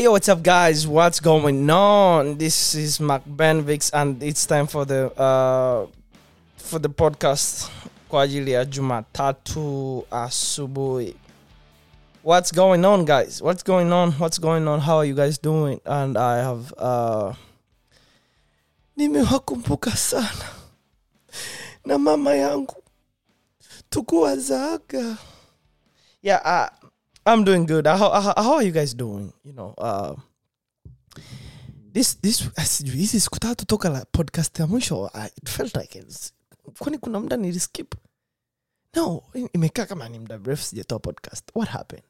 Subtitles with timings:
[0.00, 0.88] Hey, yo, what's up, guys?
[0.88, 2.38] What's going on?
[2.38, 5.88] This is Mark Benvix, and it's time for the uh,
[6.56, 7.70] for the podcast
[8.08, 11.14] kwa ajili ya Jumatatu asubuhi.
[12.22, 13.42] What's going on, guys?
[13.42, 14.12] What's going on?
[14.12, 14.80] What's going on?
[14.80, 15.82] How are you guys doing?
[15.84, 17.34] And I have uh,
[18.96, 20.48] nimewakumbuka sana
[21.84, 22.82] na mama yangu
[23.90, 25.16] tukuwazaga.
[26.22, 26.79] Yeah, uh,
[27.30, 27.86] I'm doing good.
[27.86, 29.32] How, how, how are you guys doing?
[29.44, 30.14] You know, uh,
[31.92, 32.50] this this
[32.84, 36.04] hizi siku tatu toka la podcast ya mwisho I- it felt like
[36.78, 37.94] kwani kuna muda niliskip
[38.94, 42.04] no imekaa kama ni muda mrefu sijatoa podcast what happened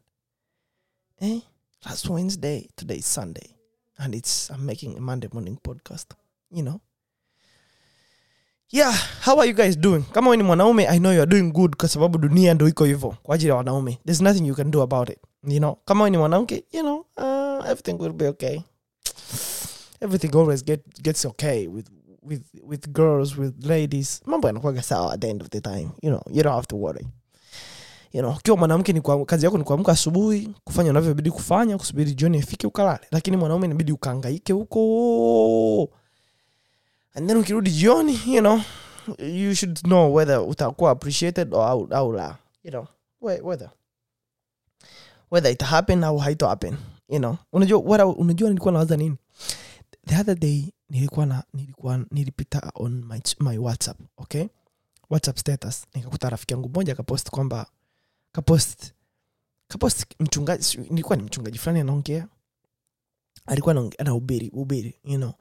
[1.20, 1.40] eh?
[1.84, 3.54] last wednesday today is sunday
[3.96, 6.14] and it's i'm making a monday morning podcast
[6.50, 6.80] you know
[8.72, 8.92] yeah
[9.24, 10.02] how are you guys doing?
[10.12, 12.84] Kama we ni mwanaume i know you are doing good kwa sababu dunia ndo iko
[12.84, 13.98] hivyo kwa ajili ya wanaume.
[14.04, 15.76] There's nothing you can do about it you know?
[15.84, 18.60] Kama we ni mwanamke you know uh, everything will be okay.
[20.00, 21.86] Everything always get, gets okay with
[22.22, 24.20] with with girls with ladies.
[24.26, 26.76] Mambo yanakuwaga sawa at the end of the time you know you don't have to
[26.76, 27.06] worry.
[28.12, 32.66] You know ukiwa mwanamke kazi yako ni kuamka asubuhi kufanya unavyobidi kufanya kusubiri jioni ifike
[32.66, 33.00] ukalale.
[33.10, 35.88] Lakini mwanaume inabidi ukaangaike huko
[37.14, 38.60] and then ukirudi jioni you know
[39.18, 42.86] you should know whether utakuwa appreciated or au, la you know
[43.20, 43.70] whether
[45.30, 46.76] whether it happen au haito happen
[47.08, 47.36] you know.
[47.52, 49.16] Unajua what unajua nilikuwa nawaza nini?
[50.06, 54.46] The other day nilikuwa na nilikuwa nilipita on my, my whatsapp okay?
[55.10, 57.66] Whatsapp status nikakuta rafiki yangu mmoja akapost kwamba
[58.32, 58.92] kapost
[59.68, 62.26] kapost mchungaji nilikuwa ni mchungaji fulani anaongea
[63.46, 65.32] alikuwa anahubiri ubiri you know.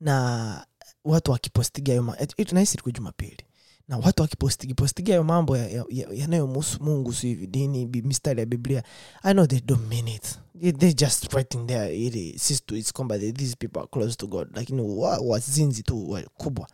[0.00, 0.66] Na
[1.04, 3.44] watu wakipostiga hayo ma- it- it- nahisi ilikuwa jumapili.
[3.88, 8.40] Na watu wakipostigi postiga hayo mambo yanayomhusu ya, ya, yanayomhusu mungu si hivi dini mistari
[8.40, 8.82] ya biblia.
[9.22, 10.38] I know they don't mean it.
[10.60, 14.48] They, they just writing there ili sisi tuisi kwamba these people are close to god
[14.56, 16.68] lakini wa- wazinzi tu wakubwa.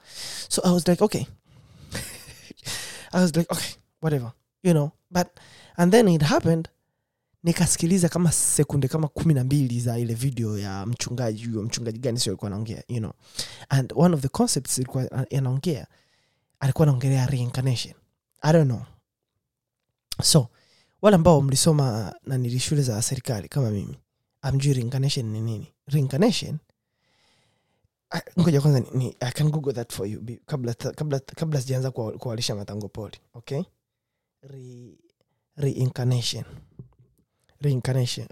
[0.49, 1.25] So i was like okay.
[3.13, 4.91] I was like okay whatever you know.
[5.11, 5.27] But
[5.77, 6.69] and then it happened
[7.43, 12.19] nikasikiliza kama sekunde kama kumi na mbili za ile video ya mchungaji huyo mchungaji gani
[12.19, 13.13] sio alikuwa anaongea you know.
[13.69, 15.87] And one of the concepts ilikuwa anaongea
[16.61, 17.95] alikuwa anaongelea reincarnation.
[18.43, 18.83] I don't know.
[20.23, 20.49] So
[21.03, 23.99] wale ambao mlisoma na nili shule za serikali kama mimi
[24.43, 25.73] amjui reincarnation ni nini.
[25.87, 26.59] Reincarnation
[28.11, 32.13] Ah, ngoja kwanza ni, i can google that for you kabla kabla kabla sijaanza kuwa-
[32.19, 33.63] kuwalisha matango poli okay?
[34.43, 34.99] Re,
[35.57, 36.45] reincarnation
[37.61, 38.29] reincarnation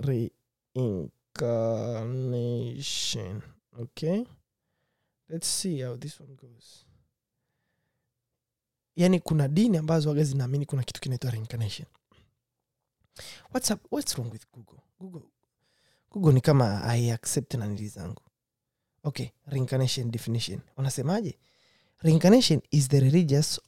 [0.75, 3.43] reincarnation.
[3.81, 4.27] Okay.
[5.29, 6.85] Let's see how this one goes.
[8.97, 11.89] Yani kuna dini ambazo waga zinaamini kuna kitu kinaitwa reincarnation.
[13.53, 14.79] What's, up, what's wrong with google?
[15.01, 15.23] Google
[16.11, 18.23] google ni kama i accept na nili zangu.
[19.05, 20.61] Okay reincarnation definition.
[20.77, 21.39] Wanasemaje
[21.99, 23.61] reincarnation is the religious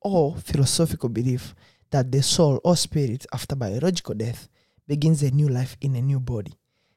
[0.00, 1.54] or philosophical belief
[1.90, 4.48] that the soul or spirit after biological death
[4.90, 6.52] begins a new life in a new body.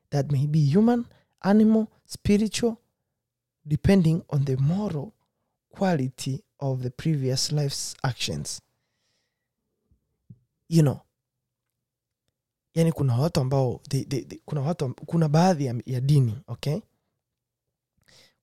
[0.09, 1.05] That may be human
[1.43, 2.77] animal spiritual
[3.67, 5.13] depending on the moral
[5.69, 8.61] quality of the previous life's actions.
[10.69, 11.01] You know
[12.75, 16.79] yani kuna watu ambao they, they, they, kuna watu kuna baadhi ya, ya dini okay?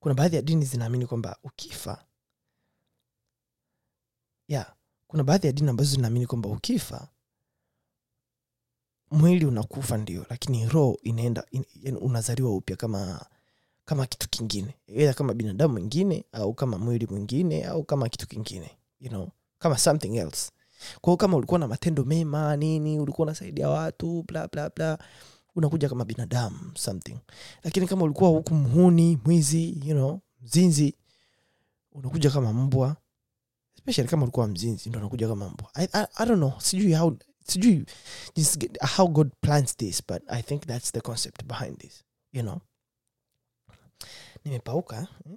[0.01, 2.05] Kuna baadhi ya dini zinaamini kwamba ukifa
[4.49, 4.75] yeah
[5.07, 7.09] kuna baadhi ya dini ambazo zinaamini kwamba ukifa
[9.11, 13.27] mwili unakufa ndio lakini roho inaenda in, unazaliwa upya kama
[13.85, 14.75] kama kitu kingine.
[14.87, 19.29] Either kama binadamu mwingine au kama mwili mwingine au kama kitu kingine you know
[19.59, 20.51] kama something else.
[21.01, 24.99] Kwao kama ulikuwa na matendo mema nini ulikuwa unasaidia watu bla bla bla
[25.57, 27.17] unakuja kama binadamu something.
[27.65, 30.95] Lakini kama ulikuwa huku mhuni mwizi you know mzinzi
[31.93, 32.97] unakuja kama mbwa
[33.77, 35.71] especially kama ulikuwa mzinzi ndo unakuja kama mbwa.
[35.75, 37.17] I, I, i don't know sijui how
[37.51, 37.85] sijui
[38.37, 42.61] jinsi- how god plans this but i think that's the concept behind this you know?
[44.45, 45.37] Nimepauka eh?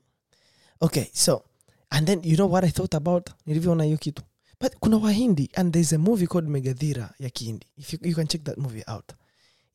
[0.80, 1.44] okay so
[1.90, 3.30] and then you know what i thought about?
[3.46, 4.24] Nilivyoona hiyo kitu.
[4.62, 7.68] But kuna wahindi and there's a movie called megadhira ya kihindi.
[7.78, 9.12] If you, you can check that movie out.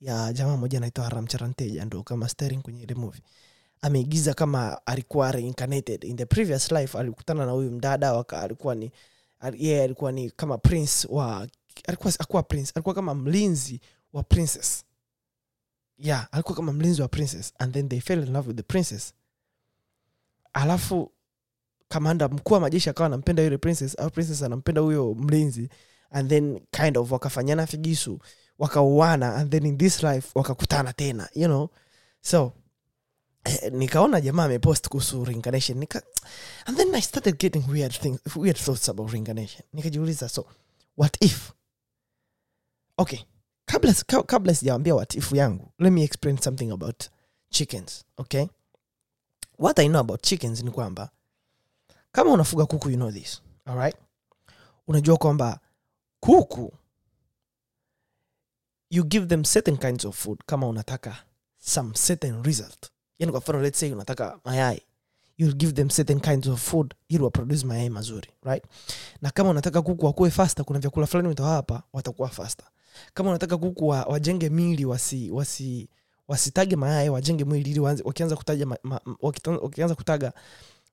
[0.01, 3.23] Ya jamaa moja anaitwa haramcharanteja ndo kama staring kwenye ile movie.
[3.83, 6.05] Ameigiza kama alikuwa reincarnated.
[6.05, 8.91] In the previous life alikutana na huyu mdada waka alikuwa ni
[9.59, 11.49] yeye alikuwa ni kama prince wa
[11.87, 13.81] alikuwa akuwa prince alikuwa kama mlinzi
[14.13, 14.85] wa princess.
[15.99, 19.13] Yeah alikuwa kama mlinzi wa princess and then they fell in love with the princess.
[20.53, 21.13] Alafu
[21.89, 25.69] kamanda mkuu wa majeshi akawa anampenda yule princess au princess anampenda huyo mlinzi
[26.11, 28.19] and then kind of wakafanyana figisu
[28.59, 31.69] wakauana and then in this life wakakutana tena you know?
[32.21, 32.53] So
[33.45, 36.03] eh, nikaona jamaa amepost kuhusu reincarnation nika
[36.65, 40.47] and then i started getting weird things weird thoughts about reincarnation nikajiuliza so
[40.97, 41.53] what if
[42.99, 43.19] okay.
[43.65, 43.95] Kabla
[44.27, 47.05] kabla sijawambia watifu yangu let me explain something about
[47.51, 48.47] chickens okay?
[49.59, 51.11] What i know about chickens ni kwamba
[52.13, 53.97] kama unafuga kuku you know this alright?
[54.87, 55.61] Unajua kwamba
[56.21, 56.73] kuku
[58.91, 61.17] you give them certain kinds of food kama unataka
[61.59, 62.91] some certain result.
[63.19, 64.83] Yani kwa mfano let's say unataka mayai
[65.39, 68.65] you'll give them certain kinds of food ili waproduce mayai mazuri right?
[69.23, 72.67] Na kama unataka kuku wakue faster kuna vyakula fulani utawapa watakuwa faster
[73.15, 75.89] kama unataka kuku wa, wajenge mili wasi wasi
[76.29, 79.01] wasitage mayai wajenge mwili ili wakianza kutaja ma, ma,
[79.61, 80.33] wakianza kutaga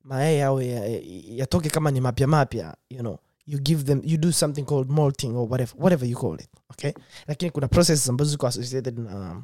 [0.03, 3.17] mayai yao ya- ya- yatoke kama ni mapya mapya you know.
[3.47, 6.93] You give them you do something called molting or whatever, whatever you call it okay?
[7.27, 9.43] Lakini kuna processes ambazo ziko associated na um,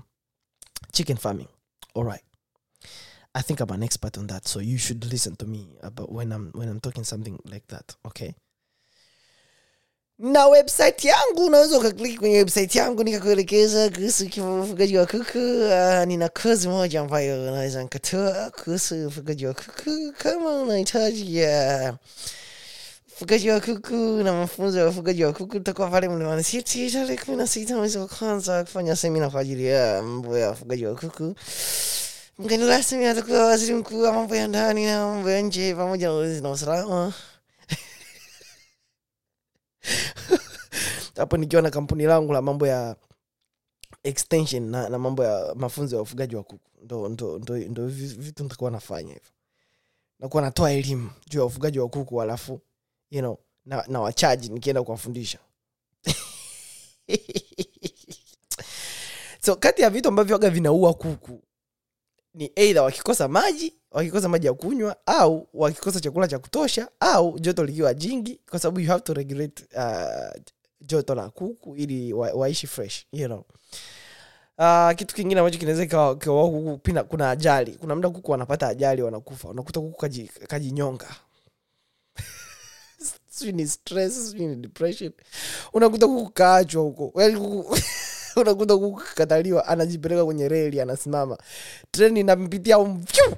[0.92, 1.48] chicken farming.
[1.96, 2.24] All right.
[3.34, 6.32] I think i'm an expert on that so you should listen to me about when
[6.32, 8.34] i'm when i'm talking something like that okay
[10.22, 14.26] na website yangu unaweza ukaklik kwenye website yangu nikakuelekeza kuhusu
[14.64, 15.38] ufugaji wa kuku.
[15.38, 20.14] Uh, nina kozi moja ambayo unaweza nikatoa kuhusu ufugaji wa kuku.
[20.18, 21.96] Kama unahitaji uh,
[23.54, 27.48] wa kuku na mafunzo ya ufugaji wa kuku utakuwa pale mlimani city tarehe kumi na
[27.48, 31.36] sita mwezi wa kwanza kufanya semina kwa ajili ya mambo ya ufugaji wa kuku.
[32.40, 36.14] Mgeni rasmi atakuwa waziri mkuu wa mambo ya ndani na mambo ya nje pamoja na
[36.14, 37.14] ulinzi na usalama
[41.16, 42.96] hapo nikiwa na kampuni langu la mambo ya
[44.04, 46.70] extension na, na mambo ya mafunzo ya ufugaji wa kuku.
[46.84, 49.32] Ndo, ndo, ndo, ndo vitu nitakuwa nafanya hivyo.
[50.20, 52.62] Nakuwa natoa elimu juu ya ufugaji wa kuku alafu
[53.12, 55.40] you know, na, na wachaji nikienda kuwafundisha.
[59.46, 61.44] So kati ya vitu ambavyo aga vinaua kuku
[62.34, 67.64] ni eidha wakikosa maji wakikosa maji ya kunywa au wakikosa chakula cha kutosha au joto
[67.64, 70.42] likiwa jingi kwa sababu you have to regulate uh,
[70.82, 73.44] joto la kuku ili wa, waishi fresh you know.
[74.58, 76.16] Uh, kitu kingine ambacho kinaweza
[76.84, 77.72] pina, kuna ajali.
[77.72, 79.50] Kuna mda kuku wanapata ajali wanakufa.
[79.50, 81.16] Unakuta kuku kaji, kajinyonga.
[83.30, 85.12] Sijui ni stress ni depression.
[85.74, 87.22] Unakuta kuku kaachwa huko.
[87.22, 87.78] Yaani kuku
[88.42, 91.38] unakuta kuku kataliwa anajipeleka kwenye reli anasimama.
[91.92, 93.36] Treni inampitia mfyu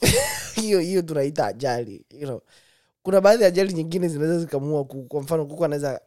[0.60, 2.40] hiyo hiyo tunaita ajali you know.
[3.02, 6.00] kuna baadhi ya ajali nyingine zinaweza zikamua kwa mfano kuku anaweza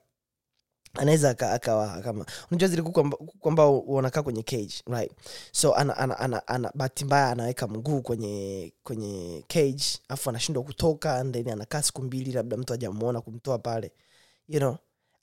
[0.94, 5.12] anaweza akawa kama unajua zile kuku ambao wanakaa kwenye cage right?
[5.52, 11.26] So ana, ana, ana, ana bahati mbaya anaweka mguu kwenye kwenye cage afu anashindwa kutoka
[11.32, 13.92] then anakaa siku mbili labda mtu ajamuona kumtoa pale
[14.48, 14.78] you know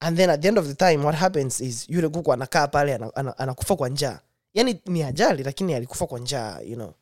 [0.05, 2.95] and then at the end of the time what happens is yule kuku anakaa pale
[2.95, 4.21] ana- ana- anakufa kwa njaa.
[4.55, 6.95] Yani ni ajali lakini alikufa kwa njaa you know.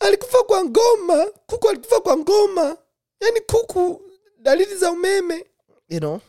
[0.00, 2.76] Alikufa kwa ngoma kuku alikufa kwa ngoma.
[3.20, 4.02] Yani kuku
[4.38, 5.44] dalili za umeme
[5.88, 6.20] you know.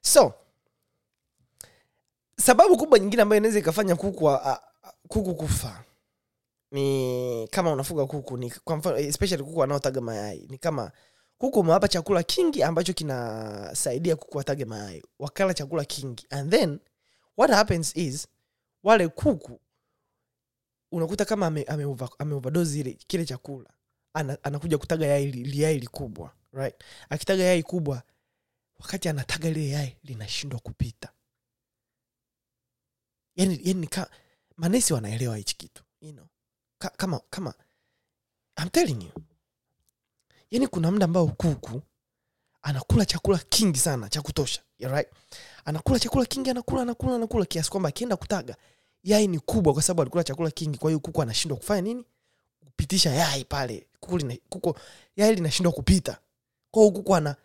[0.00, 0.32] So
[2.40, 5.84] sababu kubwa nyingine ambayo inaweza ikafanya kuku, a- a- kuku kufa
[6.70, 10.92] ni kama unafuga kuku ni kwa mfano especially kuku wanaotaga mayai ni kama
[11.38, 16.26] kuku umewapa chakula kingi ambacho kinasaidia kuku watage mayai wakala chakula kingi.
[16.30, 16.80] And then
[17.36, 18.28] what happens is
[18.82, 19.60] wale kuku
[20.92, 22.40] unakuta kama ame, ame, ame
[22.80, 23.70] ile kile chakula
[24.14, 26.74] ana, anakuja kutaga yai li- li- likubwa right?
[27.10, 28.02] Akitaga yai kubwa
[28.78, 31.12] wakati anataga lile yai linashindwa kupita.
[33.36, 34.10] Yani, yani ka,
[34.56, 36.26] manesi wanaelewa hichi kitu you know.
[36.78, 37.54] ka, kama kama
[38.60, 39.12] I'm telling you
[40.50, 41.82] yani kuna muda ambao kuku
[42.62, 45.08] anakula chakula kingi sana cha kutosha right?
[45.64, 48.56] anakula chakula kingi anakula anakula anakula kiasi kwamba akienda kutaga
[49.02, 52.04] yai ni kubwa kwa sababu alikula chakula kingi kwa hiyo kuku anashindwa kufanya nini?
[52.64, 53.86] Kupitisha yai pale.
[54.00, 54.78] Kuku, lina, kuku
[55.16, 56.18] yai linashindwa kupita.
[56.70, 57.36] Kwa hiyo kuku ana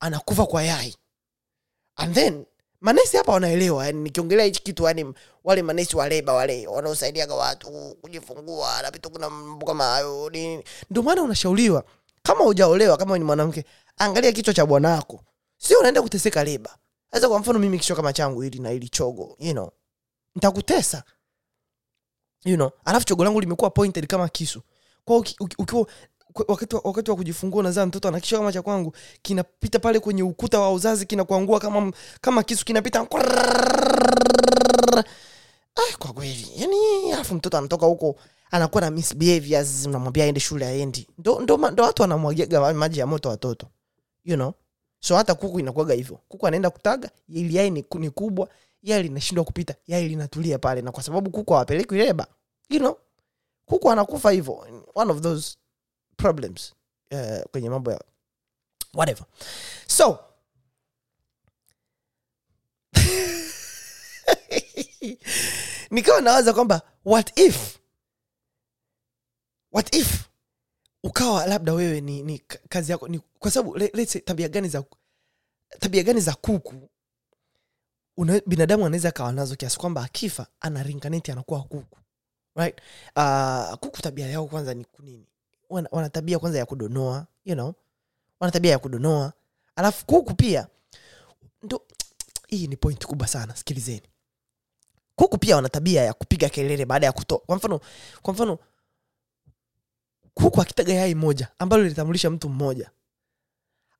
[0.00, 0.96] anakufa kwa yai.
[1.96, 2.46] And then
[2.80, 7.96] manesi hapa wanaelewa yani nikiongelea hichi kitu yani wale manesi wa leba wale wanaosaidiaga watu
[8.00, 11.84] kujifungua na vitu kuna mambo kama hayo nini ndio maana unashauriwa
[12.22, 13.64] kama hujaolewa kama ni mwanamke
[13.96, 15.24] angalia kichwa cha bwanako
[15.58, 16.76] sio unaenda kuteseka leba.
[17.12, 19.70] Sasa kwa mfano mimi kichwa kama changu hili na hili chogo you know
[20.34, 21.02] nitakutesa.
[22.44, 24.62] You know alafu chogo langu limekuwa pointed kama kisu.
[25.04, 25.16] Kwa
[25.58, 25.86] ukiwa
[26.48, 30.60] wakati wa, wakati wa kujifungua nazaa mtoto anakisha kama cha kwangu kinapita pale kwenye ukuta
[30.60, 33.06] wa uzazi kinakuangua kama kama kisu kinapita
[35.76, 38.16] ah, kwa kweli yani alafu mtoto anatoka huko
[38.50, 43.28] anakuwa na misbehaviors unamwambia aende shule aendi ndo, ndo, ndo watu wanamwagiaga maji ya moto
[43.28, 43.66] watoto
[44.24, 44.52] you know
[45.00, 48.48] so hata kuku inakuaga hivyo kuku anaenda kutaga ili yai ni, ni kubwa
[48.82, 52.26] yai linashindwa kupita yai linatulia pale na kwa sababu kuku hawapelekwi leba
[52.70, 52.96] you know
[53.66, 55.56] kuku anakufa hivyo one of those
[56.20, 56.74] problems
[57.10, 58.00] uh, kwenye mambo ya
[58.94, 59.26] whatever.
[59.86, 60.18] So
[65.90, 67.78] nikawa nawaza kwamba what if
[69.72, 70.28] what if
[71.02, 74.68] ukawa labda wewe ni, ni kazi yako ni kwa sababu le- let's say tabia gani
[74.68, 74.84] za
[75.80, 76.90] tabia gani za kuku
[78.16, 81.98] una, binadamu anaweza akawa nazo kiasi kwamba akifa ana rinkaneti anakuwa kuku
[82.56, 82.80] right?
[83.16, 85.26] Uh, kuku tabia yao kwanza ni kunini
[85.70, 87.74] wana, tabia kwanza ya kudonoa you know?
[88.40, 89.32] Wana tabia ya kudonoa.
[89.76, 90.66] Alafu kuku pia
[91.62, 91.82] ndo
[92.46, 94.02] hii ni point kubwa sana sikilizeni.
[95.16, 97.38] Kuku pia wana tabia ya kupiga kelele baada ya kutoa.
[97.38, 97.80] Kwa mfano
[98.22, 98.58] kwa mfano
[100.34, 102.90] kuku akitaga yai moja ambalo lilitambulisha mtu mmoja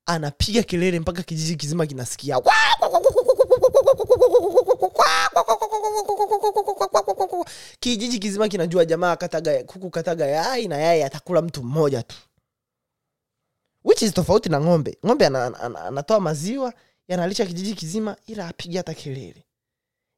[0.05, 2.41] anapiga kelele mpaka kijiji kizima kinasikia
[7.79, 12.15] kijiji kizima kinajua jamaa kataga kuku kataga yai na yai atakula mtu mmoja tu.
[13.83, 14.97] Which is tofauti na ng'ombe.
[15.05, 16.73] Ng'ombe ana- ana- ana- anatoa maziwa
[17.07, 19.45] yanalisha kijiji kizima ila apigi hata kelele.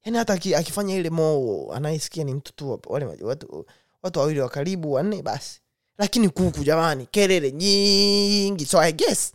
[0.05, 3.65] Yani hata akifanya ile moo anayesikia ni mtu tu wale watu,
[4.03, 5.59] watu wawili wa karibu wanne basi.
[5.97, 8.65] Lakini kuku jamani kelele nyingi.
[8.65, 9.33] So i guess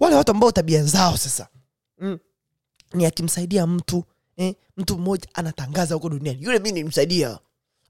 [0.00, 1.48] wale watu ambao tabia zao sasa
[1.98, 2.18] mm,
[2.94, 4.04] ni akimsaidia mtu
[4.36, 6.42] eh, mtu mmoja anatangaza huko duniani.
[6.44, 7.38] Yule mi nilimsaidia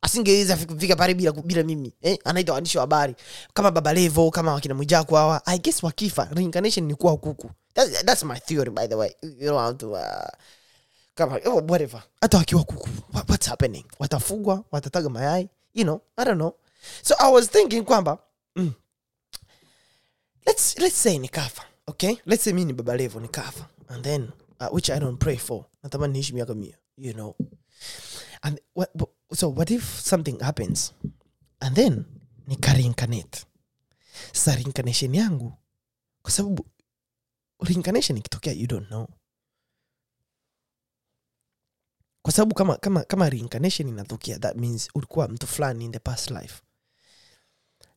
[0.03, 3.15] asingeweza kufika pale bila, bila mimi eh, anaita waandishi wa habari.
[3.55, 8.05] Kama baba levo kama wakina mwijaku hawa i guess wakifa reincarnation ni kuwa kuku that's,
[8.05, 9.11] that's my theory by the way.
[9.41, 10.29] You have to, uh,
[11.15, 12.03] kama oh, whatever.
[12.21, 13.85] Hata wakiwa kuku what, what's happening?
[13.99, 16.53] Watafugwa watataga mayai you know i don't know.
[17.03, 18.19] So i was thinking kwamba
[18.57, 18.73] mm,
[20.47, 22.17] let's, let's say nikafa okay?
[22.27, 24.29] Let's say mi ni baba levo nikafa and then
[24.61, 25.65] uh, which i don't pray for.
[25.83, 27.37] Natamani niishi miaka mia you know.
[28.43, 28.91] And what,
[29.35, 30.93] so what if something happens?
[31.61, 32.05] And then
[32.47, 33.45] nika reincarnate
[34.33, 35.53] sasa reincarnation yangu
[36.23, 36.67] kwa sababu
[37.61, 39.09] reincarnation ikitokea you don't know.
[42.23, 46.31] Kwa sababu kama kama kama reincarnation inatokea that means ulikuwa mtu fulani in the past
[46.31, 46.63] life.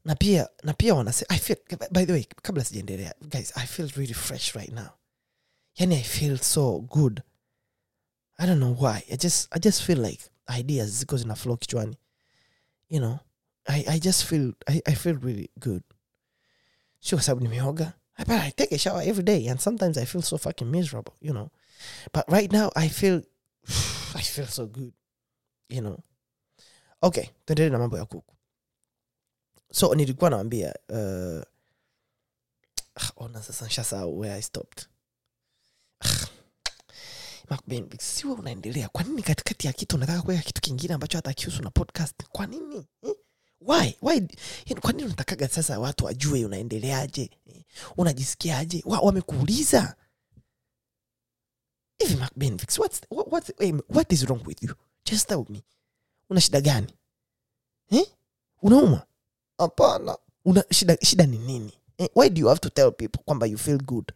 [0.06, 1.58] Na pia na pia wanasema i feel
[1.92, 4.90] by the way kabla sijaendelea guys i feel really fresh right now
[5.76, 7.22] yani i feel so good.
[8.40, 9.04] I don't know why.
[9.12, 10.20] I just i just feel like
[10.60, 11.96] ideas ziko zina flow kichwani.
[12.90, 13.20] You know
[13.68, 15.84] i, I just feel I, I feel really good.
[17.00, 17.94] Sio kwa sababu nimeoga.
[18.18, 21.32] But i take a shower every day and sometimes i feel so fucking miserable you
[21.34, 21.50] know.
[22.14, 23.22] But right now i feel
[24.16, 24.94] i feel so good
[25.70, 26.04] you know.
[27.04, 28.36] Okay tuendelee na mambo ya kuku.
[29.72, 31.42] So nilikuwa nawambia uh,
[33.26, 34.88] ona sasa nshasahau where i stopped
[38.00, 41.70] siwe unaendelea kwa nini katikati ya kitu unataka kuweka kitu kingine ambacho hata kihusu na
[41.70, 42.16] podcast?
[42.32, 42.88] Kwa nini?
[43.04, 43.16] Eh?
[43.62, 43.96] why?
[44.02, 44.28] Why?
[44.82, 47.30] Kwa nini unatakaga sasa watu wajue unaendeleaje?
[47.46, 47.64] Eh?
[47.98, 48.84] unajisikiaje?
[48.86, 49.96] Wa, wamekuuliza?
[52.00, 52.16] Hivi
[52.80, 53.54] what's, what,
[53.90, 54.76] what, is wrong with you?
[55.06, 55.64] Just tell me.
[56.30, 56.94] Una shida gani?
[57.92, 58.06] Eh?
[58.62, 59.06] unauma
[59.58, 60.18] hapana.
[60.46, 61.74] Una shida, shida ni nini?
[61.98, 62.10] Eh?
[62.16, 64.12] why do you have to tell people kwamba you feel good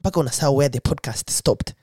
[0.00, 1.74] mpaka unasaa where the podcast stopped.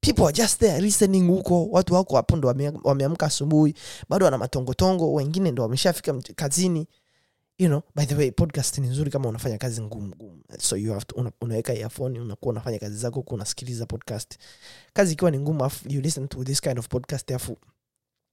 [0.00, 1.66] People are just there listening huko.
[1.66, 3.74] Watu wako hapo ndo wame- asubuhi.
[4.08, 5.12] Bado wana matongotongo.
[5.12, 6.86] Wengine ndo wameshafika kazini.
[7.58, 10.14] You know by the way podcast ni nzuri kama unafanya kazi ngumu
[10.58, 14.38] so you have to, una, unaweka earphone unakuwa unafanya kazi zako huku unasikiliza podcast.
[14.92, 17.56] Kazi ikiwa ni ngumu afu you listen to this kind of podcast afu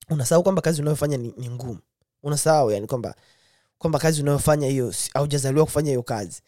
[0.10, 1.80] unasahau kwamba kazi unayofanya ni, ni ngumu.
[2.24, 3.16] Unasahau yani kwamba
[3.78, 6.42] kwamba kazi unayofanya hiyo haujazaliwa kufanya hiyo kazi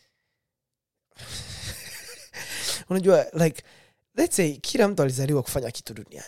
[2.89, 3.63] unajua like
[4.15, 6.27] let's say kila mtu alizaliwa kufanya kitu duniani.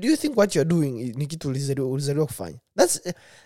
[0.00, 2.58] Do you think what you're doing ni kitu ulizaliwa, kufanya?
[2.76, 3.00] That's,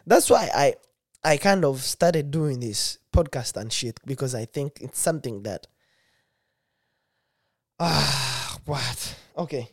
[0.09, 0.75] that's why I,
[1.23, 5.67] i kind of started doing this podcast and shit because i think it's something that
[7.79, 8.99] ah what?
[9.37, 9.67] Okay.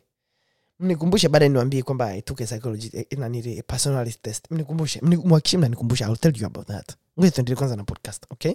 [0.78, 4.50] Mnikumbushe baada niwambie kwamba i took a psychology eh, nanili a personality test.
[4.50, 6.96] Mnikumbushe mni- mwakishie mnanikumbusha ill tell you about that.
[7.20, 8.54] Ngoja kwanza na podcast okay?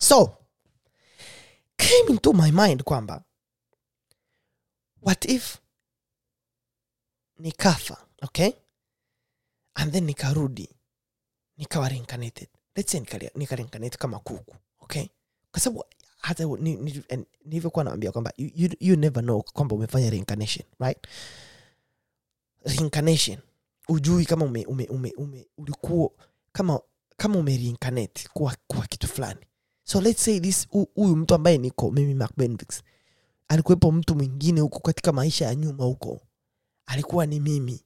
[0.00, 0.36] So
[1.80, 3.24] came into my mind kwamba
[5.02, 5.58] what if
[7.38, 8.52] nikafa okay?
[9.74, 10.68] And then nikarudi
[11.56, 12.48] nikawa reincarnated.
[12.76, 15.06] Let's say nika, nika reincarnate kama kuku okay?
[15.50, 15.84] Kwa sababu
[16.18, 21.06] hata nilivyokuwa naambia kwamba you, you, you never know kwamba umefanya reincarnation right?
[22.64, 23.38] Reincarnation.
[23.88, 26.10] Ujui kama ume, ume, ume, ume ulikuwa
[26.52, 26.80] kama
[27.16, 29.40] kama ume reincarnate kuwa, kuwa kitu fulani
[29.90, 32.82] so let's say this huyu mtu ambaye niko mimi Mark Benvix
[33.48, 36.20] alikuwepo mtu mwingine huko katika maisha ya nyuma huko.
[36.86, 37.84] Alikuwa ni mimi.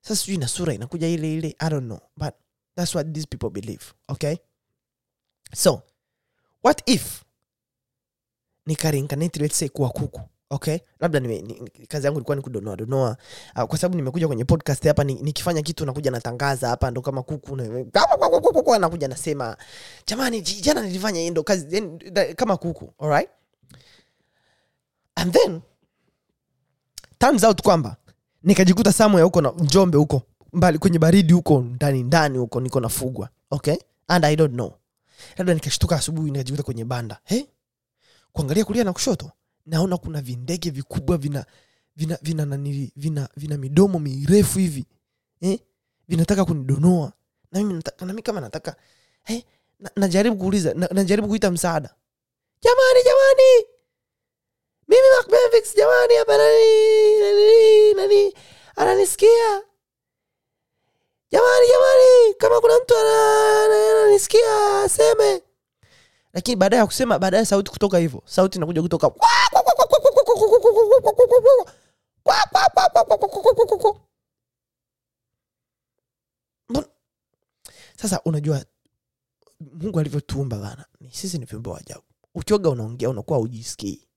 [0.00, 2.34] Sasa sijui na sura inakuja ile ile i don't know but
[2.74, 4.36] that's what these people believe okay?
[5.54, 5.82] So
[6.64, 7.22] what if
[8.66, 10.78] nikarinkanate let's say kuwa kuku okay?
[11.00, 13.16] Labda nime, ni, ni- kazi yangu ilikuwa ni kudonoa donoa.
[13.56, 17.22] Uh, kwa sababu nimekuja kwenye podcast hapa ni- nikifanya kitu nakuja natangaza hapa ndo kama
[17.22, 19.56] kuku na- nakuja nasema
[20.06, 21.82] jamani jana nilifanya hii ndo kazi
[22.36, 22.92] kama kuku.
[22.98, 23.28] Alright?
[25.14, 25.60] And then
[27.18, 27.96] turns out kwamba
[28.42, 33.28] nikajikuta samwe huko na njombe huko mbali kwenye baridi huko ndani ndani huko niko nafugwa.
[33.50, 33.76] Okay?
[34.08, 34.72] And i don't know.
[35.36, 37.18] Labda nikashtuka asubuhi nikajikuta kwenye banda.
[37.24, 37.42] Hey?
[38.32, 39.30] kuangalia kulia na kushoto
[39.68, 41.46] naona kuna vindege vikubwa vina
[41.96, 44.86] vina vina nani vina, vina midomo mirefu hivi
[45.40, 45.58] eh?
[46.08, 47.12] vinataka kunidonoa.
[47.52, 48.76] Na mimi nataka, na mimi kama nataka
[49.26, 49.42] eh?
[49.80, 51.94] na, najaribu kuuliza na, najaribu kuita msaada.
[52.62, 53.66] Jamani jamani!
[54.88, 58.34] Mimi Macbevix jamani hapa nani nani nani
[58.76, 59.62] ananisikia?
[61.32, 62.34] Jamani jamani!
[62.38, 65.42] Kama kuna mtu ana- ana- ananisikia aseme
[66.32, 69.10] lakini baadaye kusema baadaye sauti kutoka hivyo sauti inakuja kutoka
[77.96, 78.64] sasa unajua
[79.60, 82.02] mungu alivyotuumba bana sisi ni viumbe wa ajabu
[82.70, 84.08] unaongea unakuwa ujisikii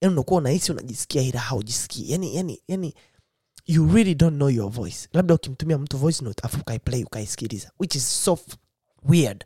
[0.00, 2.94] yani unakuwa unahisi unajisikia ila haujisikii yani, yani, yani
[3.66, 7.94] you really don't know your voice labda ukimtumia mtu voice note afu ukaiplay ukaisikiliza which
[7.94, 8.38] is so
[9.08, 9.44] weird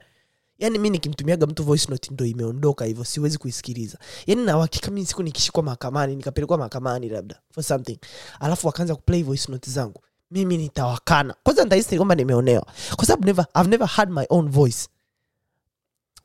[0.60, 3.98] yani mi nikimtumiaga mtu voice note ndo imeondoka hivyo siwezi kuisikiliza.
[4.26, 7.98] Yani na uhakika mi siku nikishikwa mahakamani nikapelekwa mahakamani labda for something.
[8.40, 11.34] Alafu wakaanza kuplay voice note zangu mimi nitawakana.
[11.42, 12.66] Kwanza nitahisi kwamba nimeonewa.
[12.96, 14.88] Kwa sababu never, I've never had my own voice.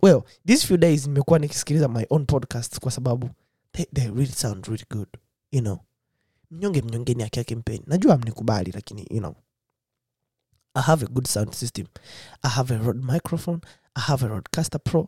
[0.01, 3.30] Well these few days nimekuwa nikisikiliza my own podcast kwa sababu
[3.72, 5.08] they, they really sound really good
[5.51, 5.78] you know.
[6.52, 9.36] Mnyonge mnyongeni haki yake mpeni najua mnikubali lakini you know.
[10.74, 11.86] I have a good sound system.
[12.43, 13.60] I have a road microphone
[13.95, 15.08] i have a rodcaster pro.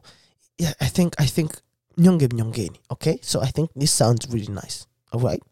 [0.57, 1.51] Yeah i think i think
[1.97, 3.17] mnyonge mnyongeni okay?
[3.21, 5.43] So i think this sounds really nice alright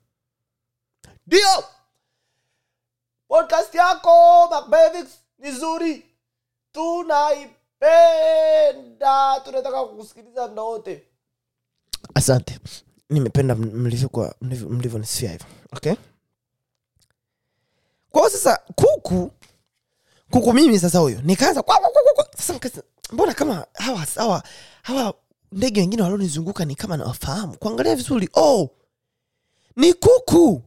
[1.27, 1.63] ndio
[3.27, 5.07] podcast yako macbevix
[5.39, 6.05] ni zuri
[7.85, 9.39] tunaipenda.
[9.45, 10.97] Tunataka kusikiliza mda
[12.15, 12.59] asante.
[13.09, 15.93] Nimependa mlivyokuwa mlivyo- mlivyonisifia hivyo okay?
[18.11, 19.31] Kwao sasa kuku
[20.31, 21.63] kuku mimi sasa huyo nikaanza
[22.37, 22.53] sasa
[23.11, 24.43] mbona kama hawa hawa
[24.83, 25.13] hawa
[25.51, 27.57] ndege wengine walionizunguka ni kama nawafahamu?
[27.57, 28.29] Kuangalia vizuri.
[28.33, 28.69] Oh!
[29.75, 30.61] Ni kuku!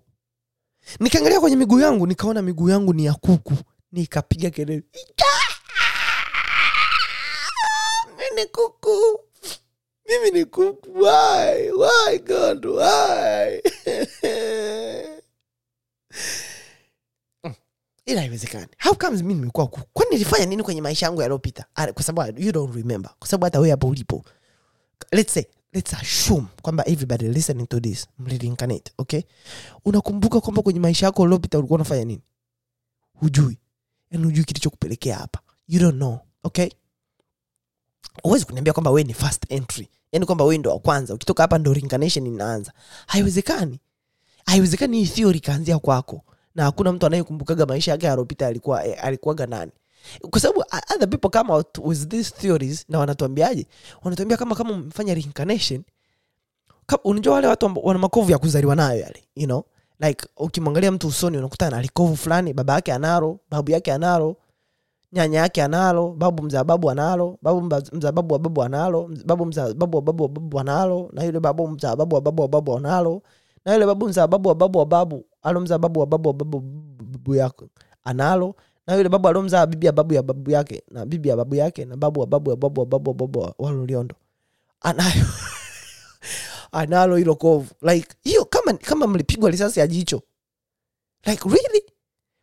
[1.01, 3.55] Nikaangalia kwenye miguu yangu nikaona miguu yangu ni ya kuku.
[3.93, 4.83] Nikapiga kelele.
[8.19, 9.21] Mimi kuku.
[10.09, 10.99] Mimi ni kuku.
[10.99, 11.71] Why?
[11.71, 12.67] Why god?
[12.67, 13.61] Why
[17.45, 17.55] Mm.
[18.09, 18.67] Ila haiwezekani.
[18.83, 21.65] How comes mi nimekuwa kuku kwani nilifanya nini kwenye maisha yangu yaliyopita?
[21.95, 23.11] Kwa sababu you don't remember.
[23.19, 24.25] Kwa sababu hata hapo ulipo.
[25.13, 29.23] Let's say let's assume kwamba everybody listening to this mlireincarnate okay?
[29.85, 32.23] Unakumbuka kwamba kwenye maisha yako uliopita ulikuwa unafanya nini?
[33.15, 33.59] Hujui.
[34.11, 35.41] Yani hujui kilichokupelekea hapa.
[35.69, 36.69] You don't know okay?
[38.23, 39.89] Huwezi kuniambia kwamba wewe ni first entry.
[40.13, 41.15] Yani kwamba wewe ndo wa kwanza.
[41.15, 42.73] Ukitoka hapa ndo reincarnation inaanza.
[43.07, 43.81] Haiwezekani.
[44.47, 46.25] Haiwezekani hii theory ikaanzia kwako
[46.59, 49.73] na hakuna mtu anayekumbukaga maisha yake aliyopita alikuwa eh, nani.
[50.31, 53.67] Kwa sababu other people come out with these theories na wanatuambiaje?
[54.03, 55.83] Wanatuambia kama kama umefanya reincarnation
[57.05, 59.63] unajua wale watu wana makovu ya kuzaliwa nayo yale you know?
[60.01, 64.37] Like ukimwangalia mtu usoni unakuta na likovu fulani baba yake analo babu yake analo
[65.13, 69.75] nyanya yake analo babu mzaa babu analo babu mzaa babu wa babu analo babu mzaa
[69.75, 72.77] babu wa babu wa babu analo na yule babu mzaa babu wa babu wa babu
[72.77, 73.23] analo
[73.69, 77.69] na yule babu mzaa babu wa babu wa babu alomzaa babu babu yako
[78.05, 78.55] analo.
[78.87, 81.85] Na yule babu alomzaa bibi ya babu ya babu yake na bibi ya babu yake
[81.85, 84.07] na babu wa babu wa babu wa
[84.81, 85.27] anayo
[86.73, 87.67] analo hilo kovu.
[87.83, 90.23] Like hiyo kama kama mlipigwa risasi ya jicho.
[91.27, 91.83] Like really?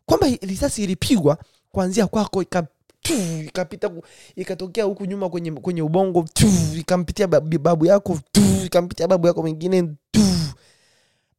[0.05, 1.37] Kwamba risasi ilipigwa
[1.71, 2.67] kuanzia kwako ika
[3.45, 3.91] ikapita
[4.35, 9.93] ikatokea huku nyuma kwenye kwenye ubongo tu, ikampitia babu, yako tu, ikampitia babu yako mwingine.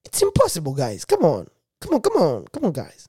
[0.06, 1.04] It's impossible guys.
[1.06, 1.46] Come on.
[1.80, 3.08] Come on, come on, come on guys.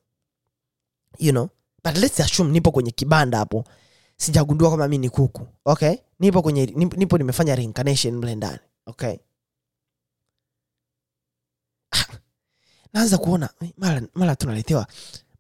[1.20, 1.50] You know?
[1.84, 3.64] But let's assume nipo kwenye kibanda hapo.
[4.18, 5.48] Sijagundua kama mimi ni kuku.
[5.66, 5.96] Okay?
[6.20, 8.60] Nipo kwenye nipo, nimefanya reincarnation mle ndani.
[8.86, 9.18] Okay?
[12.94, 14.88] naanza kuona eh, mara mara tunaletewa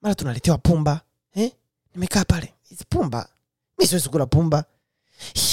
[0.01, 1.01] mara tunaletewa pumba
[1.35, 1.51] eh?
[1.95, 2.53] nimekaa pale
[2.89, 3.29] pumba
[3.79, 4.65] mi siwezi kula pumba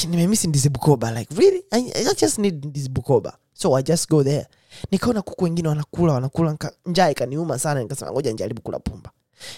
[0.09, 4.25] nimemisi ndizi bukoba like really I, I just need ndizi bukoba so i just go
[4.25, 4.47] there.
[4.91, 9.11] Nikaona kuku wengine wanakula wanakula njaa ikaniuma sana nikasema ngoja nijaribu kula pumba.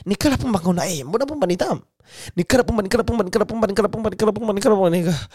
[0.06, 1.80] Nikala pumba kaona hey, mbona pumba ni tamu?
[2.36, 5.28] Nikala pumba nikala pumba nikala pumba nikala pumba nikala pumba nikala pumba nika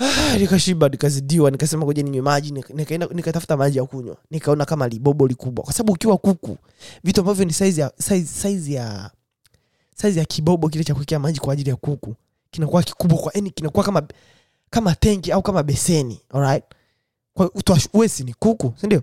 [0.00, 2.50] Ah, nikashiba nikazidiwa nikasema ngoja ninywe maji.
[2.50, 4.16] Nika- nikaenda nikatafuta maji ya kunywa.
[4.30, 6.56] Nikaona kama libobo likubwa kwa sababu ukiwa kuku
[7.04, 9.10] vitu ambavyo ni size ya size, size ya
[9.96, 12.14] size ya kibobo kile cha kuwekea maji kwa ajili ya kuku
[12.50, 14.02] kinakuwa kikubwa kwa yani kinakuwa kama
[14.70, 16.64] kama tenki au kama beseni alright
[17.92, 19.02] wewe ni kuku sindio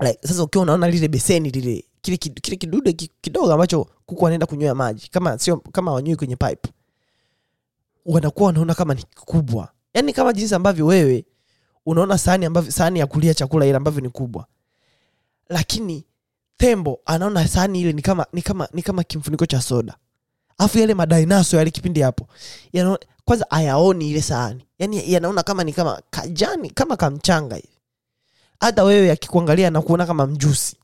[0.00, 4.74] like, sasa ukiwa unaona lile beseni lile kile kile kidude kidogo ambacho kuku anaenda kunywea
[4.74, 6.68] maji kama sio kama wanywi kwenye pipe
[8.06, 9.68] wanakuwa wanaona kama ni kubwa.
[9.94, 11.24] Yani kama jinsi ambavyo wewe
[11.86, 14.46] unaona sahani ambavyo sahani ya kulia chakula ile ambavyo ni kubwa.
[15.48, 16.04] Lakini
[16.56, 19.96] tembo anaona sahani ile ni kama ni kama ni kama kimfuniko cha soda
[20.58, 22.28] afu yale madinaso yale kipindi hapo
[22.72, 24.64] yana, kwanza ayaoni ile sahani.
[24.78, 27.78] Yani yanaona kama ni kama kajani kama kamchanga hivi.
[28.60, 30.76] Hata wewe akikuangalia na kama mjusi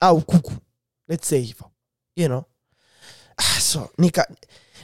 [0.00, 0.52] au kuku.
[1.08, 1.70] Let's say hivyo
[2.16, 2.42] you know.
[3.36, 4.26] Ah, so nika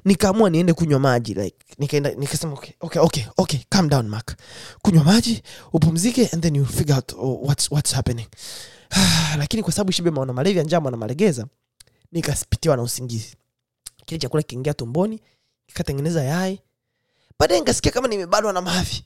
[0.05, 4.37] nikaamua niende kunywa maji like nikaenda nikasema okay, okay, okay, okay, calm down mark.
[4.83, 8.27] Kunywa maji upumzike and then you figure out what's, what's happening.
[9.39, 11.47] Lakini kwa sababu shibe maona malevya njaa na malegeza
[12.13, 13.37] nikasipitiwa na usingizi
[14.07, 15.21] kile chakula kiingia tumboni
[15.69, 16.61] ikatengeneza yai
[17.39, 19.05] baadaye nikasikia kama nimebanwa na mavi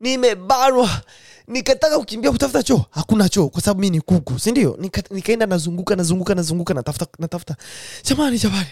[0.00, 1.02] nimebanwa
[1.46, 5.96] nikataka kukimbia kutafuta choo hakuna choo kwa sababu mi ni kuku sindio Nika, nikaenda nazunguka
[5.96, 7.56] nazunguka nazunguka natafuta natafuta
[8.04, 8.68] jamani jamani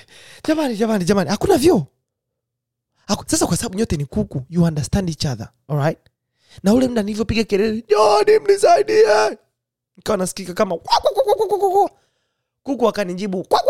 [0.48, 1.82] jamani jamani jamani hakuna vyoo
[3.06, 5.98] Haku, sasa kwa sababu nyote ni kuku you understand each other alright
[6.62, 9.38] na ule mda nilivyopiga kelele joni mnisaidie
[9.96, 10.76] nikawa nasikika kama
[12.62, 13.60] kuku wakanijibu kwa,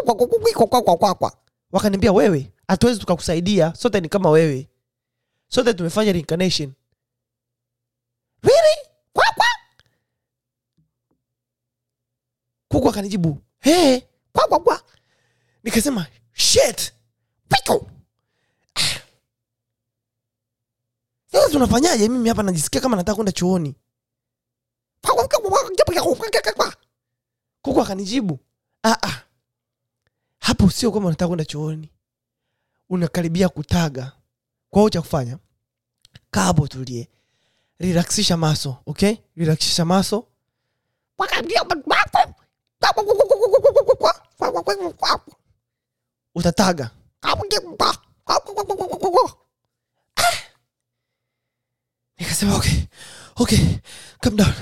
[1.72, 3.74] wakaniambia wewe hatuwezi tukakusaidia.
[3.74, 4.68] Sote ni kama wewe.
[5.48, 6.72] Sote tumefanya reincarnation.
[8.42, 8.88] Really?
[9.12, 9.46] kwakwa
[12.68, 14.00] kuku akanijibu hey,
[14.32, 14.82] kwakwa kwa
[15.64, 16.92] nikasema shit
[17.48, 17.90] piko.
[18.74, 19.00] Ah.
[21.32, 22.08] Sasa tunafanyaje?
[22.08, 23.74] Mimi hapa najisikia kama nataka kwenda chuoni
[27.62, 28.38] kuku akanijibu
[28.82, 29.22] ah, ah
[30.58, 31.90] hapo sio kama unataka kwenda chooni.
[32.90, 34.12] Unakaribia kutaga.
[34.70, 35.38] Kwa hiyo cha kufanya
[36.30, 37.08] kaa tulie
[37.78, 39.16] relaxisha maso okay?
[39.36, 40.26] Relaxisha maso
[46.34, 46.90] utataga.
[52.18, 52.82] Nikasema okay
[53.36, 53.58] okay
[54.20, 54.54] calm down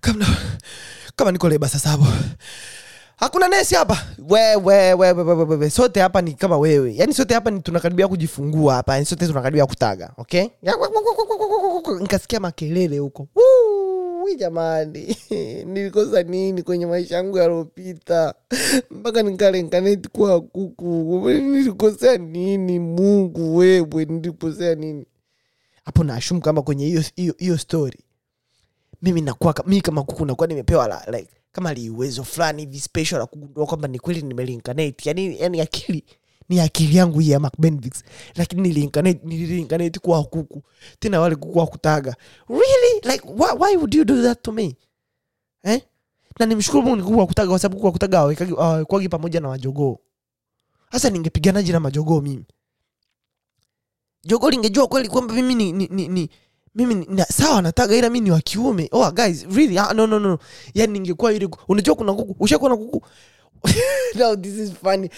[0.00, 0.36] calm down.
[1.16, 2.06] Kama niko leba sasa hapo
[3.22, 3.98] hakuna nesi hapa.
[4.28, 5.70] We, we, we, we, we, we, we.
[5.70, 6.94] sote hapa ni kama wewe.
[6.96, 8.94] Yaani sote hapa ni tunakaribia kujifungua hapa.
[8.94, 10.46] Yani sote tunakaribia kutaga okay?
[12.40, 13.28] Makelele huko.
[14.36, 15.16] Jamani.
[15.72, 18.34] Nilikosa nini kwenye maisha yangu yalopita
[18.90, 21.20] mpaka nikalenkaneti kuwa kuku.
[21.30, 24.04] Nilikosea nini mungu wewe?
[24.04, 25.06] Nilikosea nini?
[25.84, 27.02] Hapo naashumu kama kwenye
[27.38, 27.98] hiyo story.
[29.02, 33.66] Mimi nakuwa mimi kama kuku nakuwa nimepewa like kama liuwezo fulani hivi special la kugundua
[33.66, 36.04] kwamba ni kweli nimeliincarnate yani, yani akili
[36.48, 37.54] ni akili yangu hii ya Mark
[38.34, 38.62] lakini
[39.24, 40.62] niliincarnate kuwa kuku.
[40.98, 41.66] Tena wale kuku wa
[42.48, 43.00] really?
[43.12, 44.76] Like why, why would you do that to me?
[45.62, 45.82] Eh?
[46.38, 47.16] Na nimshukuru Mungu ni kuku
[47.50, 48.24] kwa sababu kuku wa kutaga
[49.08, 49.98] pamoja na wajogoo
[50.92, 52.44] sasa ningepiganaje na majogoo mimi?
[54.24, 56.30] Jogoo lingejua kweli kwamba mimi ni, ni, ni, ni
[56.74, 58.88] mimi na, sawa nataga ila mi ni wa kiume.
[58.92, 59.78] Oh guys really?
[59.78, 60.38] Ah, no no no.
[60.74, 62.36] Yani ningekuwa ile unajua kuna kuku?
[62.44, 63.06] Ushakuwa na kuku?
[64.14, 65.08] No this is funny.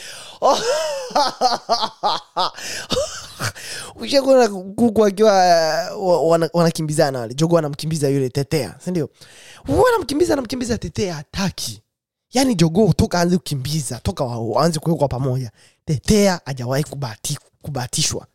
[0.40, 0.58] Oh.
[3.96, 5.32] ushakuwa na kuku akiwa
[5.98, 7.34] uh, wana- wanakimbizana wale.
[7.34, 9.08] Jogo wanamkimbiza yule tetea sindio
[9.68, 11.82] wanamkimbiza anamkimbiza tetea hataki.
[12.32, 15.50] Yani jogoo toka aanze kukimbiza toka wa- waanze kuwekwa pamoja
[15.84, 18.26] tetea ajawahi kubahati, kubahatishwa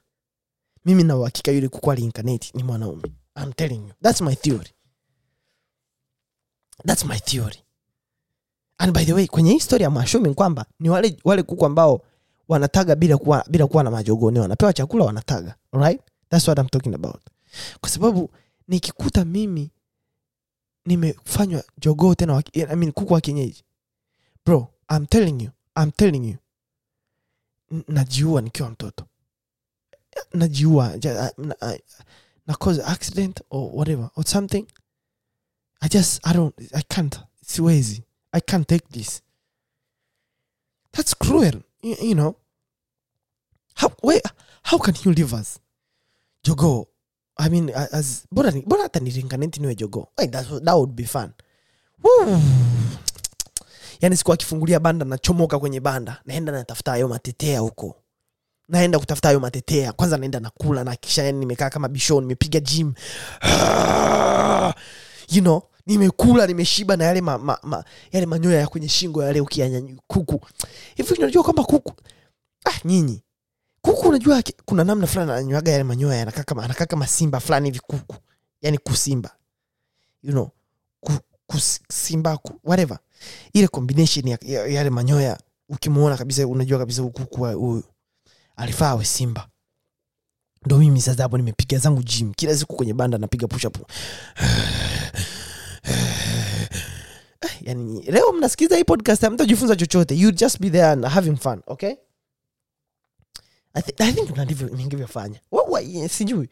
[0.85, 3.03] mimi na uhakika yule kuku aliincarnate ni mwanaume.
[3.43, 3.93] I'm telling you.
[4.01, 4.71] That's my theory.
[6.85, 7.63] That's my theory.
[8.77, 12.01] And by the way kwenye hii story ya mashumi kwamba ni wale wale kuku ambao
[12.47, 15.55] wanataga bila kuwa bila kuwa na majogoni wanapewa chakula wanataga.
[15.71, 16.01] Right?
[16.29, 17.21] That's what I'm talking about.
[17.81, 18.29] Kwa sababu
[18.67, 19.71] nikikuta mimi
[20.85, 23.63] nimefanywa jogoo tena wa, I mean, kuku wa kienyeji.
[24.45, 25.51] Bro I'm telling you.
[25.81, 26.37] I'm telling you.
[27.87, 29.05] Najiua nikiwa mtoto
[30.33, 34.65] najiua ja- na, cause accident or whatever or something.
[35.81, 38.03] I just i don't i can't siwezi.
[38.31, 39.21] I can't take this.
[40.91, 42.35] That's cruel you, you know.
[43.75, 44.21] How where,
[44.63, 45.59] how can you leave us?
[46.43, 46.85] Jogo
[47.39, 50.07] I mean, as bora bora hata niwe jogo.
[50.17, 51.33] Wait, that, that would be fun.
[52.03, 52.41] Woo.
[54.01, 57.98] yani siku akifungulia banda nachomoka kwenye banda naenda natafuta hayo matetea huko
[58.69, 59.93] naenda kutafuta hayo matetea.
[59.93, 62.93] Kwanza naenda nakula nakisha yani nimekaa kama bisho nimepiga gym.
[65.31, 69.41] You know nimekula nimeshiba na yale ma, ma, ma, yale manyoya ya kwenye shingo yale
[69.41, 70.41] ukianya kuku.
[70.95, 71.93] Hivi unajua kwamba kuku
[72.65, 73.23] ah nyinyi.
[73.81, 77.79] Kuku unajua kuna namna fulani ananywaga yale manyoya yanakaa kama anakaa kama simba fulani hivi
[77.79, 78.15] kuku.
[78.61, 79.35] Yani kusimba.
[80.23, 80.49] You know
[80.99, 81.11] ku,
[81.47, 82.99] kusimba ku, whatever.
[83.53, 85.37] Ile combination ya, ya yale manyoya
[85.69, 87.83] ukimuona kabisa unajua kabisa kuku huyu
[88.59, 89.47] alifaa awe simba.
[90.65, 92.33] Ndo mimi sasa hapo nimepiga zangu gym.
[92.33, 93.77] Kila siku kwenye banda napiga push up.
[97.61, 100.15] Yani leo mnasikiza hii podcast hamtajifunza chochote.
[100.15, 101.95] You just be there and having fun okay?
[103.73, 105.39] I, th I think ndivyo ningevyofanya.
[106.09, 106.49] Sijui.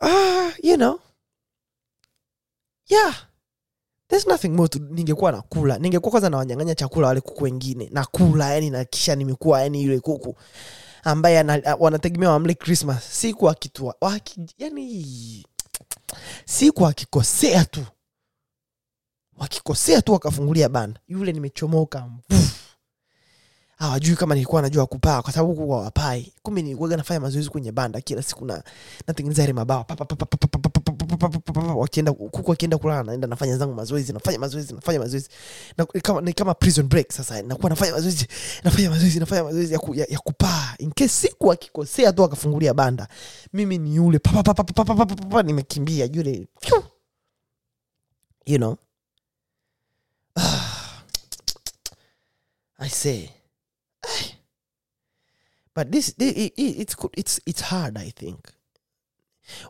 [0.00, 1.00] Uh, you know.
[2.88, 3.27] Yeah
[4.08, 8.70] there's nothing more to ningekuwa nakula ningekuwa kwanza nawanyang'anya chakula wale kuku wengine nakula yani
[8.70, 10.36] na nimekuwa yani yule kuku
[11.04, 15.46] ambaye wanategemea wamle christmas siku akitua waki, yani
[16.44, 17.84] siku akikosea tu
[19.36, 22.10] wakikosea tu wakafungulia banda yule nimechomoka
[23.78, 28.00] hawajui kama nilikuwa najua kupaa kwa sababu kuwa wapai kumbe nilikuwaga nafanya mazoezi kwenye banda
[28.00, 28.62] kila siku na
[29.06, 29.84] natengeneza yale mabawa
[32.12, 35.28] kuku akienda kulala naenda nafanya zangu mazoezi nafanya mazoezi nafanya mazoezi.
[36.02, 38.26] Kama, ni kama prison break sasa nakuwa nafanya mazoezi
[38.64, 40.74] nafanya mazoezi nafanya mazoezi ya, ya, ya kupaa.
[40.78, 43.08] In siku akikosea tu akafungulia banda
[43.52, 46.46] mimi ni yule pa nimekimbia yule
[48.46, 48.78] you know?
[52.78, 53.30] I say
[55.74, 58.57] but this it, it, it's it's hard i think.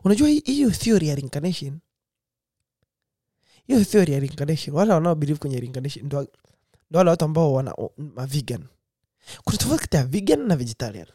[0.03, 1.79] Unajua hiyo theory ya reincarnation,
[3.67, 6.27] hiyo theory ya reincarnation, wale wanaobelieve kwenye reincarnation ndo
[6.91, 8.65] wale watu ambao wana mavegan.
[9.43, 11.07] Kuna tofauti kati ya vegan na vegetarian.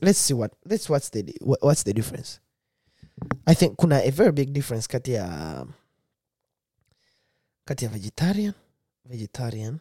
[0.00, 2.40] Let's see what let's what's the difference.
[3.46, 5.66] I think kuna a very big difference kati ya
[7.64, 8.54] kati ya vegetarian
[9.04, 9.78] vegetarian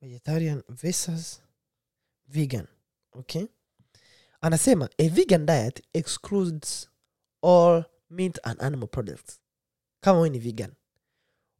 [0.00, 1.40] vegetarian versus
[2.28, 2.66] vegan
[3.14, 3.46] okay?
[4.40, 6.88] Anasema a vegan diet excludes
[7.42, 9.40] all meat and animal products.
[10.00, 10.72] Kama we ni vegan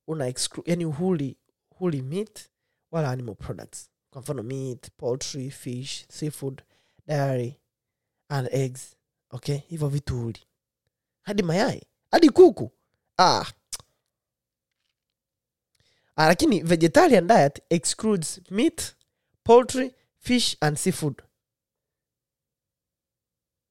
[0.09, 0.25] una
[0.67, 1.37] yani huli
[1.79, 2.49] huli meat
[2.91, 3.91] wala animal products.
[4.11, 6.63] Kwa mfano meat poultry fish seafood
[7.07, 7.61] dairy
[8.29, 8.97] and eggs.
[9.31, 9.57] Okay?
[9.57, 10.41] Hivyo vitu huli.
[11.23, 12.71] Hadi mayai hadi kuku.
[13.19, 13.45] Ah.
[16.17, 18.95] Ah, lakini vegetarian diet excludes meat
[19.45, 21.23] poultry fish and seafood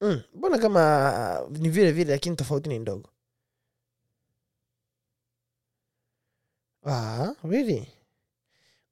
[0.03, 3.09] Mm, mbona kama ah, ni vile vile lakini tofauti ni ndogo.
[6.85, 7.87] Ah, really?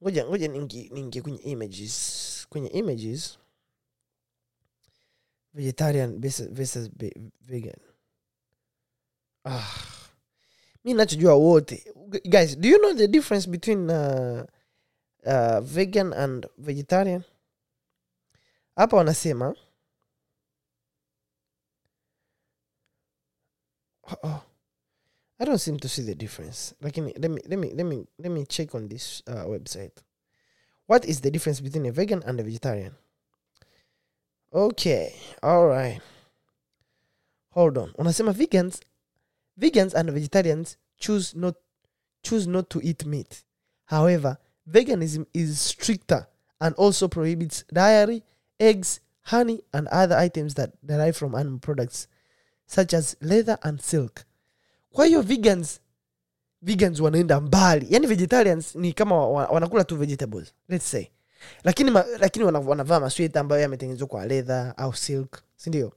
[0.04, 3.38] Ngoja ngoja ningi, ningi kwenye images kwenye images.
[5.54, 6.20] Vegetarian
[6.52, 6.90] versus
[7.42, 7.80] vegan.
[9.46, 9.76] Ah.
[10.84, 11.94] mi nachojua wote.
[12.24, 14.44] Guys do you know the difference between uh,
[15.26, 17.24] uh, vegan and vegetarian?
[18.76, 19.56] Hapa wanasema
[24.24, 24.44] oh,
[25.40, 26.74] i don't seem to see the difference.
[26.84, 29.92] Lakini let me, let me, let me, let me check on this uh, website.
[30.88, 32.96] What is the difference between a vegan and a vegetarian?
[34.54, 36.00] Okay all right.
[37.52, 37.94] Hold on.
[37.98, 38.82] Unasema vegans
[39.60, 41.56] vegans and vegetarians choose not
[42.24, 43.44] choose not to eat meat.
[43.86, 44.38] However
[44.70, 46.28] veganism is stricter
[46.60, 48.24] and also prohibits dairy
[48.60, 52.08] eggs honey and other items that derive from animal products
[52.76, 54.20] such as leather and silk.
[54.92, 55.80] Kwa hiyo vegans
[56.62, 57.88] vegans wanaenda mbali.
[57.90, 61.06] Yani vegetarians ni kama wa- wa- wanakula tu vegetables let's say.
[61.64, 65.94] Lakini ma, lakini wanavaa masweta ambayo yametengenezwa kwa leather au silk sindio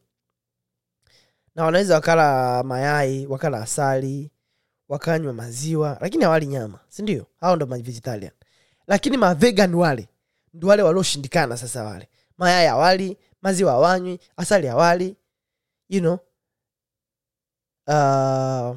[1.55, 4.31] na wanaweza wakala mayai wakala asali
[4.89, 8.33] wakanywa maziwa lakini hawali nyama sindio hao ndo mavegetarian
[8.87, 10.09] lakini mavegan wale
[10.55, 12.09] ndo wale walioshindikana sasa wale.
[12.39, 15.17] Mayai hawali maziwa hawanywi asali hawali
[15.89, 16.19] you know
[17.87, 18.77] uh,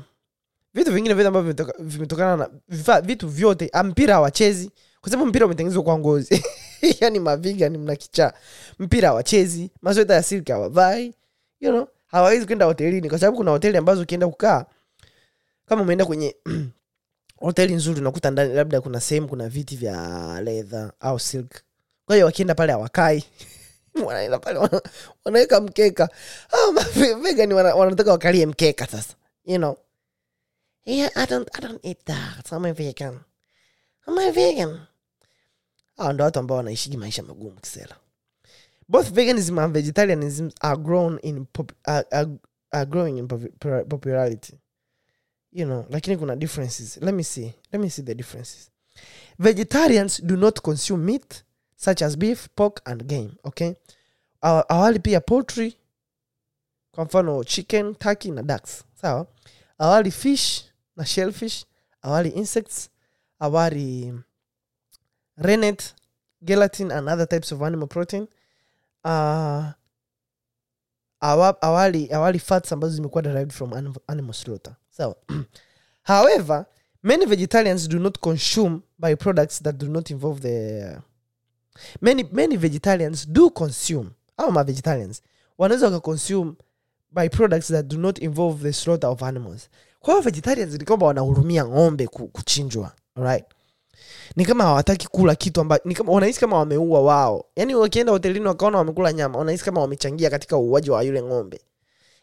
[0.73, 5.45] vitu vingine vyote ambavyo vimetokana na vifaa vitu vyote ah, mpira hawachezi kwa sababu mpira
[5.45, 6.43] umetengenezwa kwa ngozi.
[7.01, 8.33] Yani mavegan mna kichaa.
[8.79, 11.13] Mpira hawachezi masweta ya silki hawavai
[11.61, 11.87] you know.
[12.05, 13.09] Hawawezi kwenda hotelini.
[13.09, 14.65] Kwa sababu kuna hoteli ambazo ukienda kukaa
[15.65, 16.35] kama umeenda kwenye
[17.37, 21.51] hoteli nzuri unakuta ndani labda kuna sehemu kuna viti vya leather au silk.
[22.05, 23.23] Kwa hiyo wakienda pale hawakai
[24.05, 24.81] wanaenda pale wana-
[25.25, 26.09] wanaweka mkeka.
[27.21, 29.13] Vegan wana, wanataka wakalie mkeka sasa
[29.45, 29.77] you know.
[30.85, 32.51] Yeah, I don't, I don't eat that.
[32.51, 33.19] I'm a vegan.
[34.07, 34.79] I'm a vegan.
[35.97, 37.95] Hao ndo watu ambao wanaishiji maisha magumu kisela.
[38.89, 42.29] Both veganism and vegetarianism are grown in pop, are, are,
[42.71, 44.53] are growing in popu- popularity.
[45.51, 46.97] You know lakini kuna differences.
[47.01, 48.69] Let me see let me see the differences.
[49.39, 51.43] Vegetarians do not consume meat
[51.77, 53.75] such as beef pork and game okay?
[54.41, 55.77] Awa- awali pia poultry
[56.91, 59.27] kwa mfano chicken turkey na ducks sawa?
[59.77, 60.63] Awali fish
[60.95, 61.65] na shellfish
[62.01, 62.89] awali insects
[63.39, 64.13] awali
[65.37, 65.93] rennet
[66.43, 68.27] gelatin and other types of animal protein.
[69.03, 69.71] Uh,
[71.21, 75.15] awa, awali awali fats ambazo zimekuwa derived from anim- animal slaughter sawa?
[76.03, 76.65] However
[77.03, 80.97] many vegetarians do not consume by products that do not involve the
[82.01, 85.21] many many vegetarians do consume au ma vegetarians
[85.57, 86.53] wanaweza wakaconsume
[87.11, 89.69] by products that do not involve the slaughter of animals.
[89.99, 93.45] Kwa hiyo vegetarians ni kwamba wanahurumia ng'ombe ku- kuchinjwa right
[94.35, 97.45] ni kama hawataki kula kitu amba, wanahisi kama wameua wao.
[97.55, 101.61] Yaani wakienda hotelini wakaona wamekula nyama wanahisi kama wamechangia katika uuaji wa yule ng'ombe.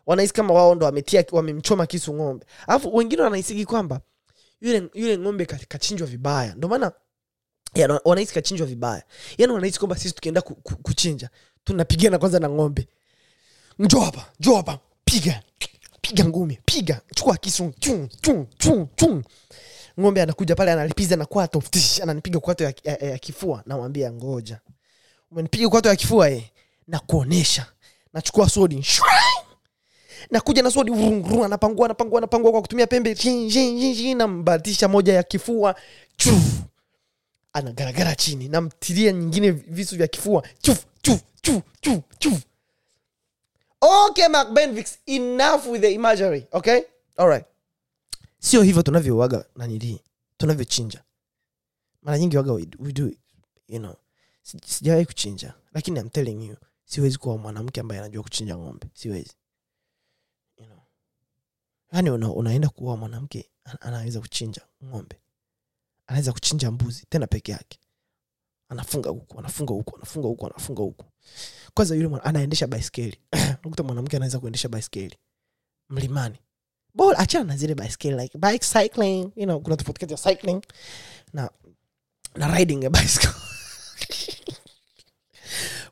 [0.06, 2.46] Wanahisi kama wao ndo wametia wamemchoma kisu ng'ombe.
[2.66, 4.00] Alafu wengine wanahisiki kwamba
[4.60, 6.54] yule yule ng'ombe kachinjwa vibaya.
[6.54, 6.92] Ndio maana
[8.04, 9.02] wanahisi kachinjwa vibaya.
[9.38, 11.28] Yani wanahisi kwamba sisi tukienda ku, ku, kuchinja
[11.64, 12.88] tunapigana kwanza na ng'ombe.
[13.78, 15.42] Njo hapa njo hapa piga
[16.00, 18.08] piga ngumi piga chukua kisu chung.
[20.00, 24.60] ng'ombe anakuja pale analipiza na kwato tish, ananipiga kwato ya, ya, ya kifua namwambia ngoja.
[25.30, 26.42] Umenipiga kwato ya kifua eh
[26.88, 27.66] na kuonesha
[28.12, 28.86] nachukua sodi
[30.30, 33.14] nakuja na sodi vrum, anapangua anapangua anapangua kwa kutumia pembe
[34.14, 35.74] nambatisha moja ya kifua
[36.16, 36.42] Chuf!
[37.54, 42.42] Anagaragara chini namtilia nyingine visu vya kifua chuf, chuf, chuf, chuf, chuf.
[43.80, 46.80] okay Mark Benvix, enough with the imagery okay?
[47.16, 47.44] Alright
[48.44, 50.00] sio hivyo tunavyouaga nanilii
[50.36, 51.04] tunavyochinja.
[52.02, 53.10] Mara nyingi waga we do
[53.68, 53.94] you know.
[54.42, 59.36] Sijawahi kuchinja lakini I'm telling you siwezi kuwa mwanamke ambaye anajua kuchinja ng'ombe siwezi.
[60.56, 60.78] You know.
[61.92, 65.20] Yani una, unaenda kuwa mwanamke anaweza kuchinja ng'ombe
[66.06, 67.78] anaweza kuchinja mbuzi tena peke yake.
[68.68, 71.04] Anafunga huku anafunga huku anafunga huku anafunga huku.
[71.74, 73.18] Kwanza yule anaendesha baiskeli
[73.62, 75.16] unakuta mwanamke anaweza kuendesha baiskeli
[75.88, 76.38] mlimani.
[76.94, 80.60] Bora achana na zile baiskeli like bike cycling you know kuna tofauti kati ya cycling
[81.32, 81.50] na
[82.34, 83.30] na riding a bicycle.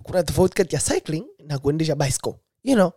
[0.03, 2.93] Kuna tofauti kati ya cycling na kuendesha bicycle you know.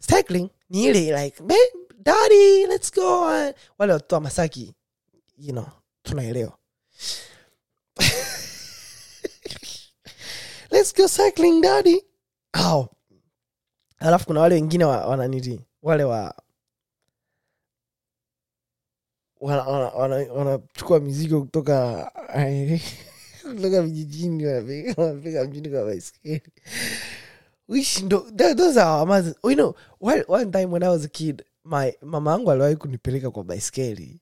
[0.00, 4.74] Cycling ni ile like "Babe, daddy let's go uh," wale watoto wa masaki
[5.38, 5.66] you know
[6.08, 6.58] tunaelewa.
[10.70, 12.02] Let's go cycling daddy.
[12.52, 12.88] Au
[13.98, 16.34] alafu kuna wale wengine wa- wananiti wale wa
[19.40, 20.34] wanachukua wana, wana,
[21.00, 22.12] mizigo kutoka
[23.56, 24.44] kutoka vijijini
[24.96, 26.42] wanapeleka mjini kwa baiskeli.
[27.68, 28.02] Which
[29.52, 29.74] you know
[30.28, 34.20] one time when i was a kid my mama yangu aliwahi kunipeleka kwa baiskeli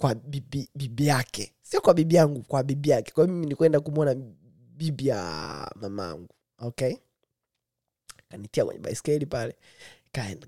[0.00, 1.52] kwa bibi, bibi yake.
[1.62, 3.12] Sio kwa bibi yangu kwa bibi yake.
[3.12, 4.14] Kwa mimi nikwenda kumwona
[4.76, 6.94] bibi ya mama yangu okay?
[8.28, 9.56] Kanitia kwenye baiskeli pale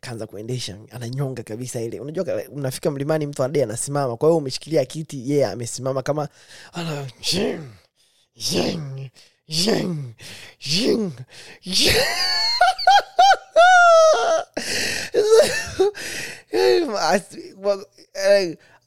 [0.00, 2.00] kaanza kuendesha ananyonga kabisa ile.
[2.00, 4.16] Unajua unafika mlimani mtu ade anasimama.
[4.16, 6.28] Kwa hiyo umeshikilia kiti yeye yeah, amesimama kama
[6.72, 7.60] ana jing,
[8.36, 9.10] jing,
[9.48, 10.14] jing,
[10.60, 11.12] jing,
[11.64, 11.92] zing.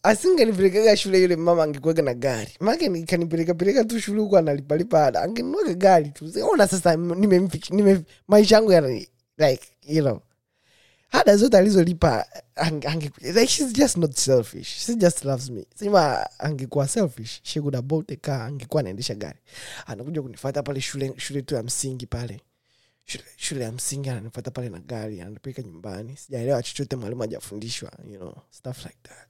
[0.05, 2.51] As- asingenipelekaga shule yule mama angekuweka na gari.
[2.59, 5.21] Maake kanipelekapeleka tu shule huku analipalipa ada.
[5.21, 6.31] Angenuaga gari tu.
[6.51, 6.97] Ona sasa
[8.27, 8.87] maisha yangu yana
[9.37, 10.19] like you know.
[11.09, 12.25] Hada zote alizolipa
[16.39, 19.39] angekuwa selfish she could have bought a car angekuwa anaendesha gari.
[19.85, 22.41] Anakuja kunifata pale shule shule tu ya msingi pale.
[23.05, 26.17] Shule, shule ya msingi ananifata pale na gari ananipeleka nyumbani.
[26.17, 29.27] Sijaelewa chochote mwalimu hajafundishwa you know stuff like that.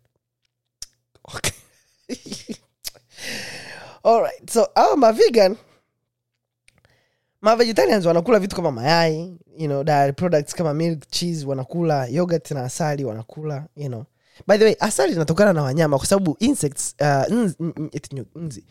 [4.03, 5.57] Alright, so our mavegan
[7.41, 12.63] mavegetarians wanakula vitu kama mayai you know, dairy products kama milk cheese wanakula yogurt na
[12.63, 14.05] asali wanakula you know.
[14.47, 17.33] by the way asali inatokana na wanyama kwa sababu insects uh,
[18.35, 18.65] nzi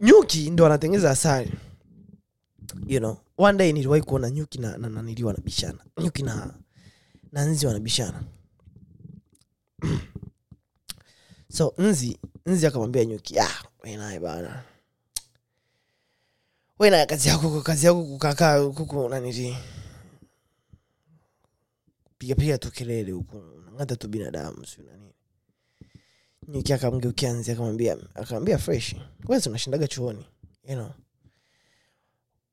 [0.00, 1.52] nyuki ndo wanatengeneza asali
[2.86, 3.16] you know.
[3.38, 6.54] One day niliwahi kuona nyuki na, na, na nili wanabishana nyuki na,
[7.32, 8.22] na nzi wanabishana
[11.50, 14.62] so nzi nzi akamwambia nyuki ah, wenaye bana.
[16.78, 19.56] Wenaye kazi yako kazi yako kukakaa kuku nanili
[22.18, 22.68] pigapiga tu
[23.12, 25.12] huku nang'ata tu binadamu siu nanini
[26.48, 28.94] nyuki akamgeukia nzi akamwambia akamwambia fresh.
[29.28, 30.26] Wezi unashindaga chuoni
[30.68, 30.90] you know.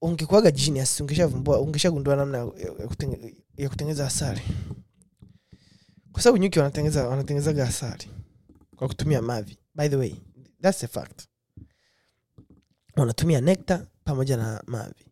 [0.02, 2.44] Ungekuaga genius ungeshavumbua ungeshagundua namna ya,
[2.80, 4.42] ya, kutenge, ya kutengeneza asali.
[6.12, 8.10] Kwa sababu nyuki wanatengeneza wanatengenezaga asali
[8.78, 9.58] kwa kutumia mavi.
[9.76, 10.16] By the way
[10.62, 11.28] that's a fact.
[12.96, 15.06] Wanatumia nekta pamoja na mavi.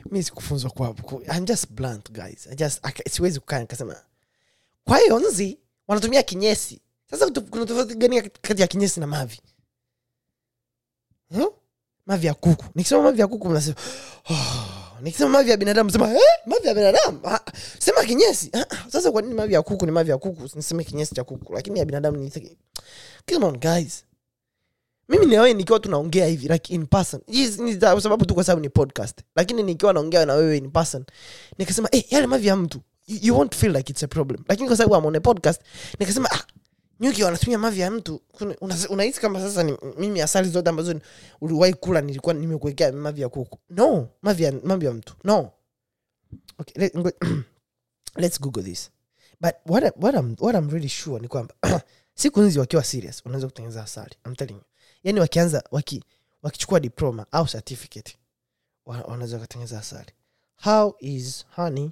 [0.10, 0.94] Mi sikufunzwa kwa
[1.36, 2.46] I'm just blunt guys.
[2.46, 3.96] I just, I, siwezi kukaa nikasema.
[4.84, 6.80] Kwa hiyo nzi wanatumia kinyesi.
[7.10, 9.40] Sasa kuna tofauti gani kati ya kinyesi na mavi?
[11.28, 11.54] Huh?
[12.06, 12.64] mavi ya kuku.
[12.74, 13.76] Nikisema mavi ya kuku mnasema
[14.30, 14.79] oh.
[15.02, 16.20] Nikisema mavi ya binadamu sema eh?
[16.46, 17.20] mavi ya binadamu?
[17.24, 17.40] Ah,
[17.78, 18.50] sema kinyesi.
[18.52, 20.42] Ah, ah, sasa kwa nini mavi ya kuku ni mavi ya kuku?
[20.56, 22.24] Niseme kinyesi cha kuku lakini ya binadamu ni
[23.32, 24.04] come on guys.
[25.08, 27.20] Mimi na nikiwa tunaongea hivi like in person
[27.92, 31.04] kwa sababu tu kwa sababu ni podcast lakini nikiwa naongea na wewe in person
[31.58, 34.44] nikasema eh, yale mavi ya mtu you, you won't feel like it's a problem.
[34.48, 35.62] Lakini kwa sababu I'm podcast
[35.98, 36.42] nikasema ah,
[37.00, 38.18] nyuki wanatumia mavi ya mtu.
[38.32, 41.00] Kuna- una- unahisi kama sasa ni mimi asali zote ambazo
[41.40, 43.58] uliwahi kula nilikuwa nimekuwekea mavi ya kuku.
[43.70, 44.52] No mavi ya,
[44.92, 45.14] mtu.
[45.24, 45.52] No.
[46.58, 46.94] Okay, let,
[48.16, 48.90] let's google this.
[49.40, 51.54] But what, I- what, I'm, what I'm really sure ni kwamba
[52.14, 54.14] siku hizi wakiwa serious unaweza kutengeneza asali.
[54.26, 54.62] I'm telling you.
[55.04, 56.04] Yani wakianza waki,
[56.42, 58.16] wakichukua diploma au certificate
[58.84, 60.10] wanaweza wakatengeneza asali.
[60.64, 61.90] How is honey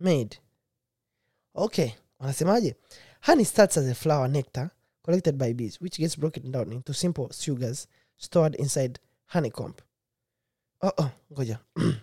[0.00, 0.38] made?
[1.54, 2.76] Okay wanasemaje
[3.26, 4.70] honey starts as a flower nectar
[5.04, 9.74] collected by bees which gets broken down into simple sugars stored inside honeycomb
[10.82, 11.58] oh, oh, ngoja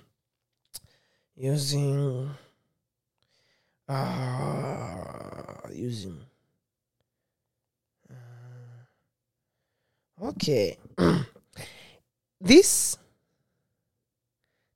[1.35, 2.29] using
[3.87, 6.17] uh, using.
[8.09, 8.85] Uh,
[10.29, 10.77] okay.
[12.43, 12.97] This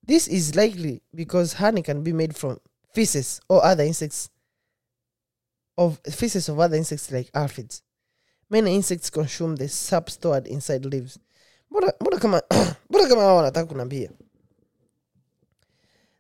[0.08, 2.62] this is likely because honey can be made from
[2.94, 4.30] feces or other insects
[5.78, 7.82] of feces of other insects like aphids.
[8.50, 11.20] Many insects consume the sap stored inside leaves.
[11.72, 12.42] Mbona mbona kama
[12.90, 14.08] mbona kama hao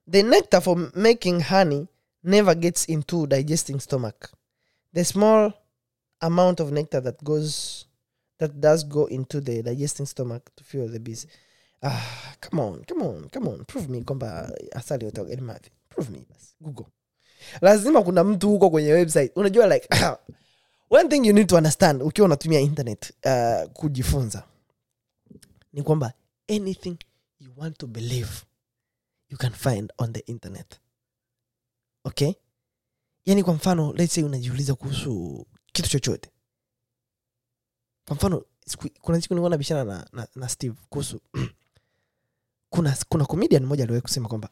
[0.10, 1.88] the nectar for making honey
[2.24, 4.32] never gets into digesting stomach.
[4.94, 5.54] The small
[6.22, 7.86] amount of nectar that goes
[8.40, 11.28] that does go into the digesting stomach to fuel the bees.
[11.84, 13.66] Ah come on come on come on.
[13.66, 16.26] Prove me kwamba asali ni mavi prove me
[16.62, 16.88] google
[17.62, 19.32] lazima kuna mtu huko kwenye website.
[19.36, 19.88] Unajua like
[21.00, 24.44] one thing you need to understand ukiwa unatumia internet uh, kujifunza
[25.74, 26.14] ni kwamba
[26.50, 26.98] anything
[27.40, 28.32] you want to believe
[29.30, 30.80] you can find on the internet.
[32.04, 32.34] Okay?
[33.26, 36.32] Yani kwa mfano let's say unajiuliza kuhusu kitu chochote.
[38.08, 38.46] Kwa mfano
[39.02, 41.22] kuna siku nilikuwa nabishana na, na, na steve kuhusu
[42.70, 44.50] kuna kuna comedian mmoja aliwahi kusema kwamba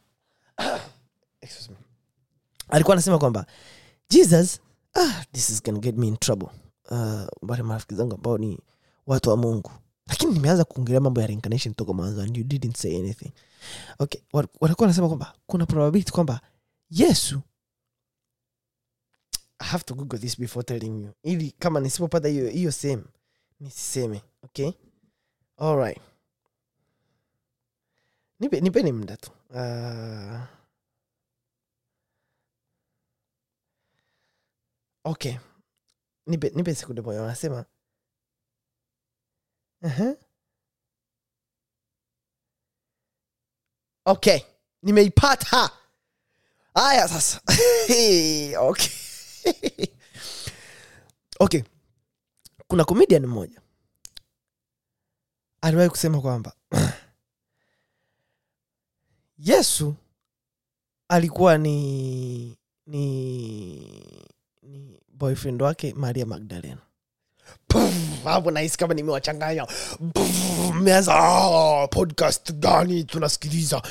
[1.41, 1.84] excuse me
[2.70, 3.45] alikuwa anasema kwamba
[4.09, 4.59] jesus
[4.93, 6.47] ah, this is gonna get me in trouble.
[6.91, 8.59] Uh, wale marafiki zangu ambao ni
[9.07, 9.72] watu wa mungu.
[10.07, 13.32] Lakini nimeanza kuongelea mambo ya reincarnation toka mwanzo and you didn't say anything.
[13.99, 16.41] Okay walikuwa wanasema kwamba kuna probability kwamba
[16.89, 17.41] yesu
[19.59, 21.11] I have to google this before telling you.
[21.24, 23.03] Ili kama nisipopata hiyo hiyo sehemu
[23.59, 24.72] nisiseme okay?
[25.57, 25.99] Alright
[28.39, 29.32] nipe nipeni muda tu.
[29.49, 30.39] Uh,
[35.05, 35.37] okay.
[36.27, 37.65] Nipe nipe sekunde moja wanasema
[39.83, 40.17] uh-huh.
[44.05, 44.39] okay.
[44.81, 45.69] Nimeipata.
[46.73, 47.41] Haya sasa.
[48.59, 48.91] Okay.
[51.39, 51.63] Okay.
[52.67, 53.61] Kuna comedian mmoja.
[55.61, 56.55] Aliwahi kusema kwamba
[59.37, 59.95] yesu
[61.07, 64.27] alikuwa ni ni
[64.68, 66.82] ni boyfriend wake maria magdalena
[68.24, 69.68] hapo nahisi kama nimewachanganya.
[70.74, 73.82] Mmeanza "Ah, podcast gani tunasikiliza?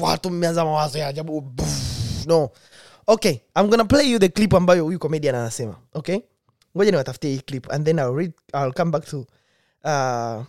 [0.00, 1.52] Watu mmeanza mawazo ya ajabu.
[2.26, 2.50] No.
[3.06, 6.18] Okay i'm gonna play you the clip ambayo huyu comedian anasema okay?
[6.76, 9.18] Ngoja niwatafutie hii clip and then I'll read, I'll come back to
[9.84, 10.44] uh,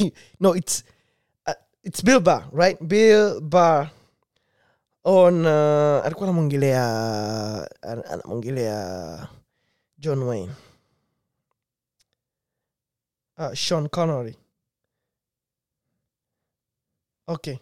[0.40, 0.84] no it's
[1.46, 2.82] uh, it's bill bar right?
[2.82, 3.90] Bill bar
[5.04, 6.82] on uh, alikuwa anamwongelea
[7.82, 9.28] anamwongelea
[9.98, 10.54] john wayne.
[13.38, 14.36] Uh, sean connery.
[17.26, 17.56] Okay.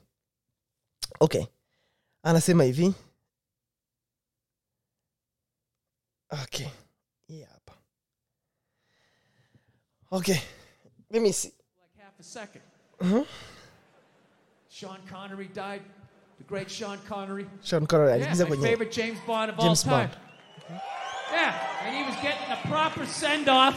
[1.21, 1.45] Okay.
[2.23, 2.95] Anasema hivi.
[6.43, 6.67] Okay.
[7.53, 7.73] Hapa.
[10.11, 10.37] Okay.
[11.11, 11.49] Let me see.
[11.49, 12.61] Like half a 2nd
[13.01, 13.25] Mm-hmm.
[14.69, 15.83] Sean Connery died.
[16.43, 17.47] The great Sean Connery.
[17.63, 20.09] sean connery Yeah, aliingiza my favorite James Bond of James all time.
[20.09, 20.81] Bond.
[21.31, 23.77] Yeah, and he was getting a proper send off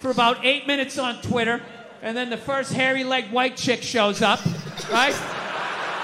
[0.00, 1.62] for about eight minutes on Twitter,
[2.02, 4.44] and then the first hairy legged white chick shows up,
[4.90, 5.14] right?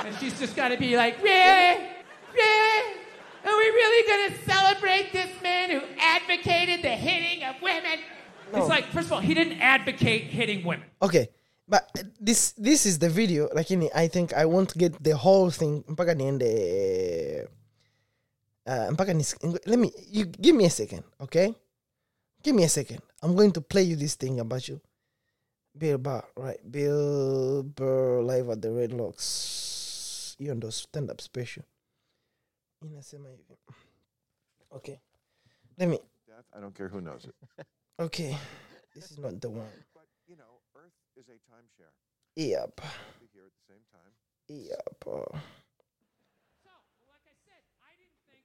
[0.07, 1.89] And she's just got to be like, really?
[2.35, 2.95] Really?
[3.45, 7.99] Are we really going to celebrate this man who advocated the hitting of women?
[8.53, 8.61] No.
[8.61, 10.87] It's like, first of all, he didn't advocate hitting women.
[11.03, 11.31] okay
[11.71, 11.87] but
[12.21, 15.85] this this is the video lakini i think i won't get the whole thing.
[15.89, 17.49] Mpaka niende
[18.67, 21.55] uh, mpaka nis let me you give me a second okay?
[22.43, 23.01] Give me a second.
[23.23, 24.81] I'm going to play you this thing about you.
[25.79, 26.61] Bill bar right?
[26.73, 31.65] Bill burr live at the red locks hiyo ndo stand up special.
[32.83, 33.57] Inasema hivi
[34.71, 34.97] okay.
[35.79, 35.99] Let me.
[36.53, 37.35] I don't care who knows it.
[37.99, 38.37] okay.
[38.95, 41.93] This is not the one But you know, Earth is a timeshare.
[42.37, 42.81] yep
[43.35, 44.13] here at the same time.
[44.49, 45.39] yep uh,
[46.65, 46.71] So,
[47.13, 48.45] like I said, I didn't think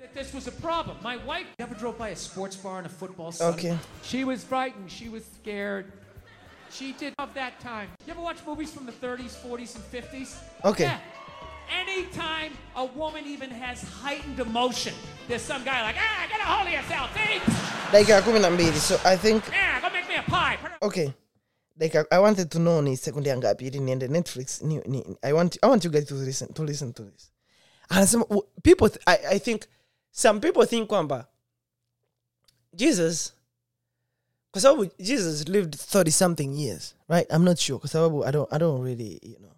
[0.00, 0.96] that this was a problem.
[1.02, 3.70] My wife never drove by a sports bar on a football Sunday.
[3.70, 3.78] Okay.
[4.02, 4.90] She was frightened.
[4.90, 5.92] She was scared.
[6.70, 7.88] She did of that time.
[8.06, 10.36] You ever watch movies from the 30s, 40s, and 50s?
[10.64, 10.84] Okay.
[10.84, 10.98] Yeah.
[11.82, 14.94] Anytime a woman even has heightened emotion,
[15.28, 17.40] there's some guy like, ah, get a hold of yourself, see?
[17.92, 20.58] dakika ya kumi na mbili so i think Yeah, go make me a pie.
[20.82, 21.12] Okay
[21.80, 25.32] dakika i wanted to know ni sekunde ya ngapi ili niende netflix ni, ni, I,
[25.32, 27.32] want, i want you guys to listen to listen to this.
[27.88, 28.24] Anasema
[28.62, 29.62] people th- I, i think
[30.10, 31.26] some people think kwamba
[32.72, 33.32] jesus
[34.50, 37.32] kwa sababu jesus lived 30 something years right?
[37.32, 39.52] I'm not sure kwa sababu i don't, I don't really you know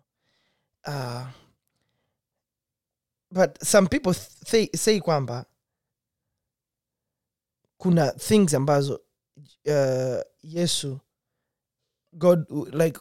[0.87, 1.27] uh,
[3.31, 5.45] but some people th- say, say kwamba
[7.77, 9.01] kuna things ambazo
[9.67, 11.01] uh, yesu
[12.13, 12.99] god like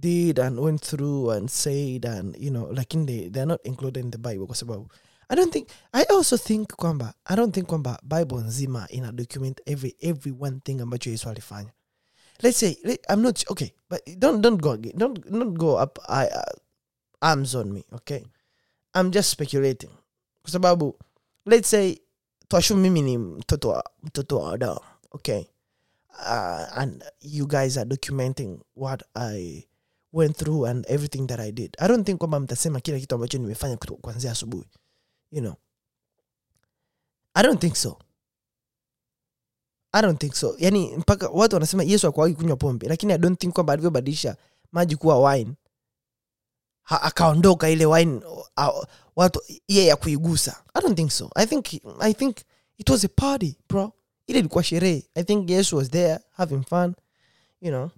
[0.00, 4.04] did and went through and said and you know like in the they're not included
[4.04, 4.46] in the bible.
[4.46, 4.88] Kwa sababu
[5.28, 9.60] i don't think i also think kwamba i don't think kwamba bible nzima ina document
[9.66, 11.72] every every one thing ambacho yesu alifanya.
[12.42, 16.26] Let's say let, i'm not okay but don't don't go don't don't go up I,
[16.26, 16.42] uh,
[17.20, 18.24] arms on me okay?
[18.94, 19.90] I'm just speculating.
[20.42, 20.92] Kwa
[21.46, 21.98] let's say
[22.48, 25.44] twashu mimi ni mtoto mtoto wa wadao okay
[26.18, 29.64] uh, and you guys are documenting what i
[30.12, 31.76] went through and everything that i did.
[31.78, 34.68] I don't think kwamba mtasema kila kitu ambacho nimefanya kuanzia asubuhi
[35.30, 35.54] you know.
[37.34, 37.98] I don't think so.
[39.92, 40.54] I don't think so.
[40.58, 44.36] Yani mpaka watu wanasema yesu akuwagi kunywa pombe lakini i don't think kwamba alivyobadilisha
[44.72, 45.54] maji kuwa wine.
[46.84, 48.20] Akaondoka ile wine
[48.56, 48.84] uh,
[49.16, 51.30] watu ye ya kuigusa i don't think so.
[51.34, 51.66] I think
[52.00, 52.36] i think
[52.78, 53.92] it was a party bro
[54.26, 56.94] ile ilikuwa sherehe i think yesu was there having fun
[57.60, 57.90] you know.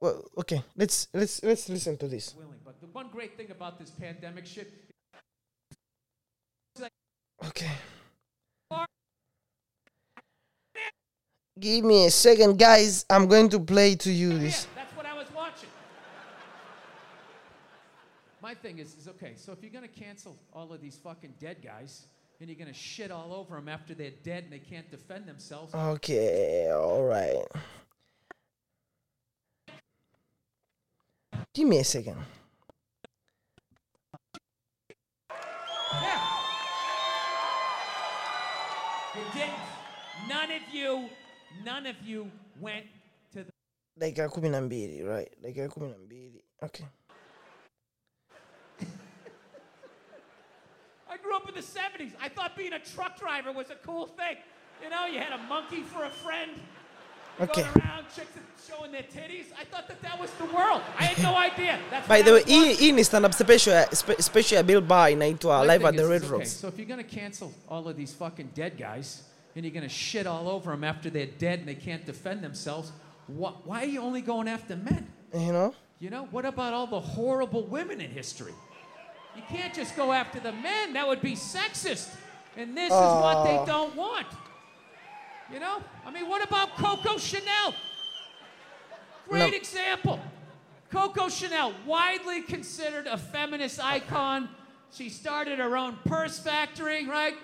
[0.00, 2.34] Well, okay let's let's let's listen to this.
[2.64, 4.72] But the one great thing about this pandemic shit
[7.44, 7.70] okay.
[11.58, 13.06] Give me a second guys.
[13.08, 14.66] I'm going to play to you this.
[14.74, 15.70] that's what I was watching.
[18.42, 21.34] My thing is, is okay, so if you're going to cancel all of these fucking
[21.40, 22.06] dead guys
[22.40, 25.74] and you're to shit all over them after they're dead and they can't defend themselves,
[25.74, 27.44] okay all right
[31.54, 32.16] give me a second
[36.02, 36.20] yeah.
[39.14, 39.52] You didn't.
[40.28, 41.08] None of you,
[41.64, 42.30] none of you
[42.60, 42.86] went
[43.32, 43.52] to the.
[44.20, 46.86] ya kumi na mbili right ya kumi na mbili okay
[51.26, 52.12] grew up in the 70s.
[52.22, 54.36] I thought being a truck driver was a cool thing.
[54.82, 56.52] You know, you had a monkey for a friend.
[57.40, 57.62] Okay.
[57.62, 58.30] Going around, chicks
[58.68, 59.46] showing their titties.
[59.60, 60.80] I thought that that was the world.
[60.98, 61.78] I had no idea.
[61.90, 65.62] That's by the way hii ni stand up special uh, spe- special bill inaitwa My
[65.62, 67.96] uh, live at the red okay, rocks So if you're going to cancel all of
[67.96, 69.22] these fucking dead guys
[69.54, 72.42] and you're going to shit all over them after they're dead and they can't defend
[72.42, 72.92] themselves,
[73.26, 75.06] why, why are you only going after men?
[75.34, 78.54] you know You know, what about all the horrible women in history?
[79.36, 80.92] You can't just go after the men.
[80.94, 82.08] That would be sexist.
[82.56, 82.90] And this is
[83.24, 84.26] what they don't want.
[85.52, 85.82] You know?
[86.06, 87.74] I mean, what about Coco Chanel?
[89.28, 89.56] Great No.
[89.56, 90.20] example.
[90.90, 94.48] Coco Chanel, widely considered a feminist icon.
[94.92, 97.34] She started her own purse factory, right?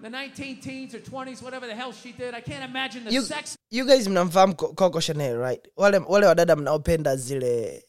[0.00, 2.34] The 19 teens or 20s, whatever the hell she did.
[2.34, 6.26] I can't imagine the you, sex you guys mnamfahamu Co- coco chanel right wale, wale
[6.26, 7.84] wadada mnaopenda zile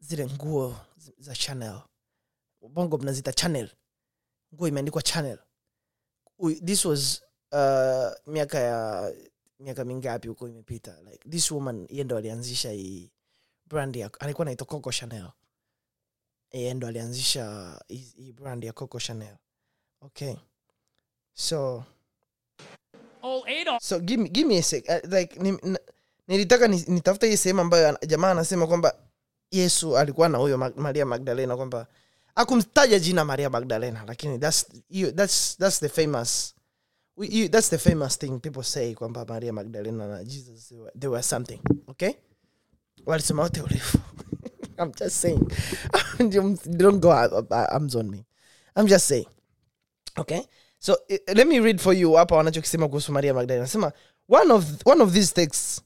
[0.00, 0.74] zile nguo
[1.18, 1.80] za chanel
[2.60, 3.70] bongo mnazita channel.
[4.54, 5.38] Nguo imeandikwa channel.
[6.64, 9.12] This was uh, miaka ya
[9.60, 10.96] miaka mingapi huko imepita?
[11.10, 13.10] Like this woman ye ndo alianzisha hii
[13.66, 15.30] brand ya alikuwa naitwa coco chanel.
[16.52, 19.36] Ye ndo alianzisha hii hii brand ya coco chanel.
[20.00, 20.34] Okay.
[21.34, 21.84] So
[23.80, 24.84] so give me, give me a sec.
[24.88, 25.78] Uh, like ni, n-
[26.28, 28.94] nilitaka ni- nitafute hii sehemu ambayo jamaa anasema kwamba
[29.50, 31.86] yesu alikuwa na huyo maria magdalena kwamba
[32.36, 36.54] akumtaja jina maria magdalena lakini that's, you, that's, that's the famous
[37.16, 40.92] we, you, that's the famous thing people say kwamba maria magdalena na jesus they were,
[41.00, 42.14] they were something okay?
[43.06, 43.98] Walisema wote urefu.
[44.78, 45.40] I'm just saying.
[46.76, 48.24] Don't go out- arms on me.
[48.76, 49.26] I'm just saying
[50.18, 50.42] okay?
[50.78, 53.92] So eh, let me read for you hapa wanachokisema kuhusu maria magdalena.
[54.28, 55.82] One of, one of these texts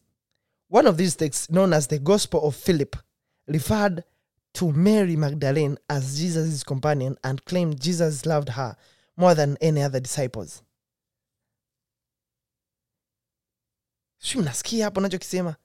[0.71, 2.97] one of these texts known as the gospel of philip
[3.47, 4.03] referred
[4.53, 8.77] to mary magdalene as jesus' companion and claimed jesus loved her
[9.17, 10.63] more than any other disciples.
[14.19, 15.57] Si mnasikia hapo nachokisema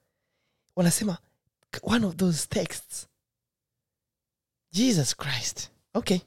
[0.76, 1.18] wanasema
[1.84, 3.08] one of those texts.
[4.72, 5.70] Jesus christ.
[5.94, 6.22] Okay.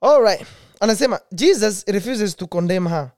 [0.00, 0.46] All right.
[0.80, 3.12] Anasema jesus refuses to condemn her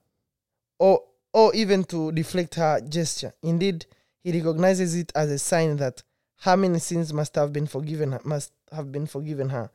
[0.79, 1.03] or,
[1.33, 3.33] or even to deflect her gesture.
[3.43, 3.87] Indeed
[4.25, 6.03] he recognizes it as a sign that
[6.43, 9.70] her many sins must have been forgiven her, must have been forgiven her?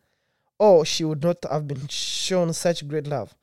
[0.59, 3.33] Or she would not have been shown such great love.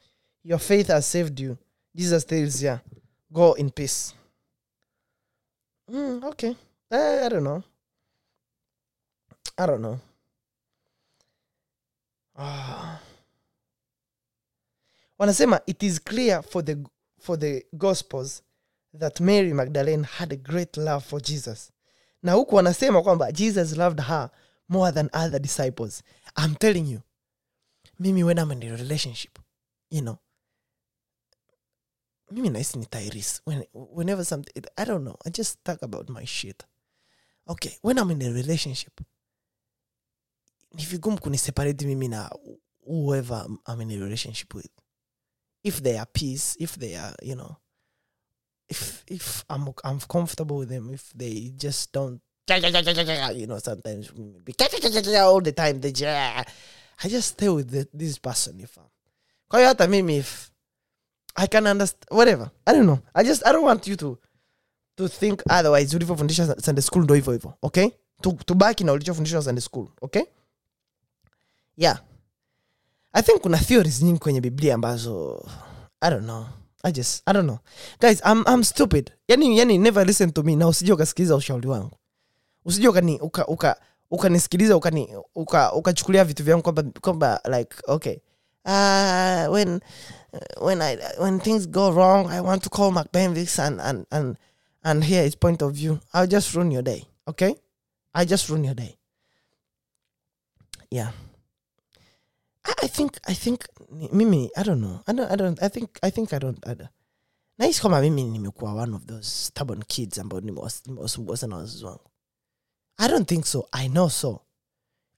[0.42, 1.56] Your faith has saved you.
[1.96, 2.82] Jesus tells her
[3.32, 4.12] go in peace.
[5.90, 6.54] Mm, okay.
[6.90, 7.62] Eh, i don't know.
[9.56, 10.00] I don't know.
[12.36, 13.00] Ah.
[15.18, 16.84] Wanasema it is clear for the
[17.20, 18.42] for the gospels
[18.92, 21.72] that mary magdalene had a great love for jesus
[22.24, 24.30] na huku wanasema kwamba jesus loved her
[24.68, 26.02] more than other disciples.
[26.44, 27.00] I'm telling you
[27.98, 29.38] mimi when i'm in relationship
[29.90, 30.16] you know
[32.30, 36.26] mimi nahisi ni tairis when, whenever something i don't know i just talk about my
[36.26, 36.62] shit.
[37.46, 39.00] Okay when i'm in a relationship
[40.72, 42.30] ni vigumu kuniseparate mimi na
[42.86, 44.70] whoever i'm in a relationship with.
[45.62, 47.56] If they are peace if they are you know
[48.68, 52.20] if if i'm i'm comfortable with them if they just don't
[53.34, 54.10] you know sometimes
[55.20, 55.92] all the time they
[57.04, 58.84] i just stay with the, this person if I'm,
[59.48, 60.50] kwa hata mimi if
[61.34, 62.98] i can understand whatever i don't know.
[63.14, 64.18] I just i don't want you to
[64.96, 65.96] to think otherwise.
[65.96, 67.88] Ulivyofundisha sunday school ndo hivyo hivyo okay?
[68.20, 70.22] Tu- tubaki na ulichofundishwa sunday school okay?
[71.76, 72.00] Yeah.
[73.12, 75.44] I think kuna theories nyingi kwenye biblia ambazo
[76.00, 76.46] i don't know
[76.84, 77.58] i just i don't know.
[78.00, 79.12] Guys i'm, I'm stupid.
[79.28, 80.56] Yani, yani never listen to me.
[80.56, 81.96] Na usije ukasikiliza ushauri wangu.
[82.64, 83.76] Usije ukani uka, uka,
[84.10, 88.16] ukanisikiliza ukani uka, ukachukulia vitu vyangu kwamba kwamba like okay.
[88.66, 89.80] Uh, when
[90.60, 94.36] when I when things go wrong I want to call McBenvix and and and
[94.82, 95.98] and hear his point of view.
[96.14, 97.54] I'll just ruin your day okay?
[98.14, 98.96] I just ruin your day.
[100.90, 101.10] Yeah
[102.64, 103.60] I, think I think
[104.12, 105.00] mimi I don't know.
[105.06, 106.88] I don't I don't I think I think I don't, I don't.
[107.58, 112.10] nahisi kama mimi nimekuwa one of those stubborn kids ambao nimewas- nimewasumbua sana wazazi wangu.
[112.96, 113.68] I don't think so.
[113.72, 114.40] I know so.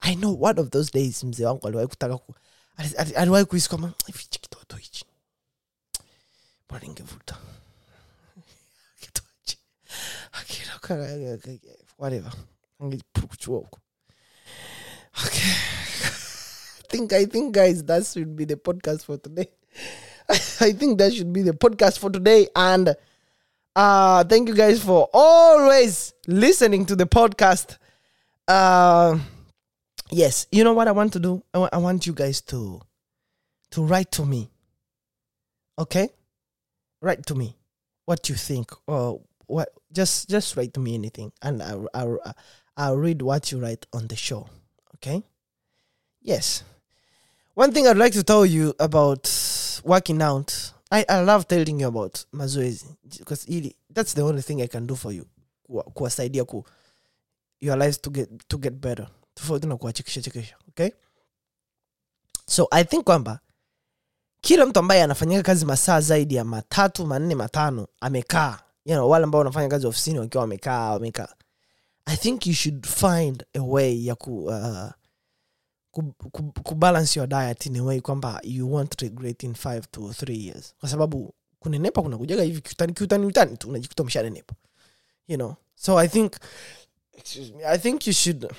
[0.01, 2.35] I know one of those days mzee wangu aliwahi kutaka ku
[2.77, 5.05] ali- ali- aliwahi kuhisi kama hichi kitoto hichi.
[6.69, 7.37] Bora ningevuta?
[9.01, 9.59] Kitoache.
[10.33, 11.59] Akina-
[11.99, 12.33] whatever.
[12.81, 13.81] Angepukuchua huko.
[15.27, 15.53] Okay
[16.89, 19.51] think I think guys that should be the podcast for today.
[20.29, 22.95] I think that should be the podcast for today and
[23.75, 27.79] uh thank you guys for always listening to the podcast.
[28.49, 29.19] Uh
[30.11, 31.43] yes, you know what I want to do?
[31.55, 32.81] I want you guys to
[33.73, 34.51] to write to me.
[35.79, 36.09] Okay?
[37.03, 37.57] Write to me
[38.07, 42.19] what you think or what just just write to me anything and I'll, I'll,
[42.77, 44.49] I'll read what you write on the show.
[44.97, 45.23] Okay?
[46.23, 46.65] Yes.
[47.57, 49.29] One thing I'd like to tell you about
[49.85, 50.53] working out.
[50.91, 52.85] I, I love telling you about mazoezi
[53.19, 53.47] because
[53.91, 55.25] that's the only thing I can do for you.
[55.69, 56.65] Kuwa- Kuwasaidia ku
[57.61, 59.09] your lives to get to get better.
[59.35, 60.55] Tofauti na kuwachekesha chekesha.
[60.69, 60.91] Okay?
[62.47, 63.41] So I think kwamba
[64.41, 69.25] kila mtu ambaye anafanyika kazi masaa zaidi ya matatu manne matano amekaa you know, wale
[69.25, 71.29] ambao wanafanya kazi ofisini wakiwa wamekaa wamekaa
[72.07, 74.91] i think you should find a way ya ku, uh,
[76.63, 80.75] kubalance your diet in a way kwamba you won't regret in five to three years.
[80.81, 84.55] Kwa sababu kunenepa kuna kujaga hivi kiutani kiutani utani tu unajikuta umeshanenepa
[85.29, 85.55] you know?
[85.75, 86.33] So i think
[87.55, 88.53] me i think you should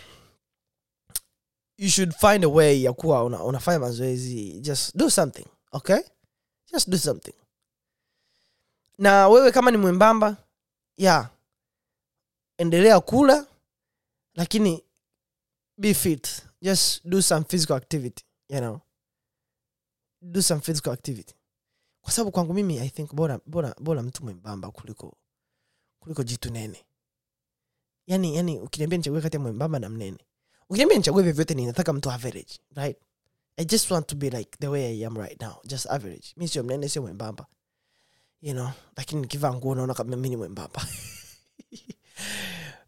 [1.77, 5.99] you should find a way ya kuwa una, unafanya mazoezi just do something okay?
[6.73, 7.33] Just do something.
[8.97, 10.38] Na wewe kama ni mwembamba
[10.97, 11.29] ya
[12.57, 13.45] endelea kula
[14.35, 14.83] lakini
[15.77, 18.82] be fit just do some physical activity you know.
[20.22, 21.34] Do some physical activity.
[22.01, 25.18] Kwa sababu kwangu mimi i think bora bora bora mtu mwembamba kuliko
[25.99, 26.86] kuliko jitu nene.
[28.08, 30.18] Yani yani ukiniambia nichague kati ya mwembamba na mnene.
[30.70, 32.97] Ukiniambia nichague vyovyote ninataka mtu average right?
[33.58, 36.34] I just want to be like the way i am right now just average.
[36.38, 37.45] Mi sio mnene sio mwembamba.
[38.41, 40.88] You know lakini nikivaa nguo naona kama mi ni mwembamba.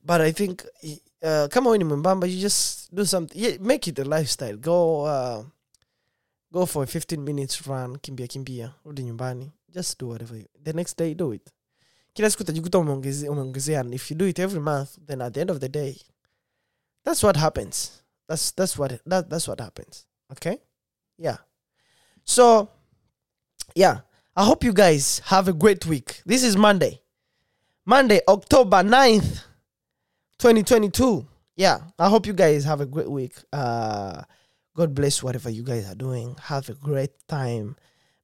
[0.04, 0.62] But i think
[1.22, 3.40] uh, kama we ni mwembamba you just do something.
[3.44, 4.58] Yeah, make it a lifestyle.
[4.58, 5.46] Go uh,
[6.52, 9.52] go for a 15 minutes run kimbia kimbia rudi nyumbani.
[9.74, 11.50] Just do whatever you, the next day do it.
[12.14, 15.52] Kila siku utajikuta umeongeze- umeongezea if you do it every month then at the end
[15.52, 15.96] of the day
[17.04, 17.92] that's what happens.
[18.28, 20.06] That's that's what that, that's what happens.
[20.32, 20.58] Okay?
[21.18, 21.38] Yeah.
[22.24, 22.68] So
[23.76, 24.02] yeah.
[24.36, 26.22] I hope you guys have a great week.
[26.26, 27.02] This is monday.
[27.86, 29.44] Monday october 9th
[30.40, 31.26] 2022
[31.56, 33.36] yeah i hope you guys have a great week.
[33.54, 34.22] Uh
[34.76, 36.36] god bless whatever you guys are doing.
[36.44, 37.76] Have a great time.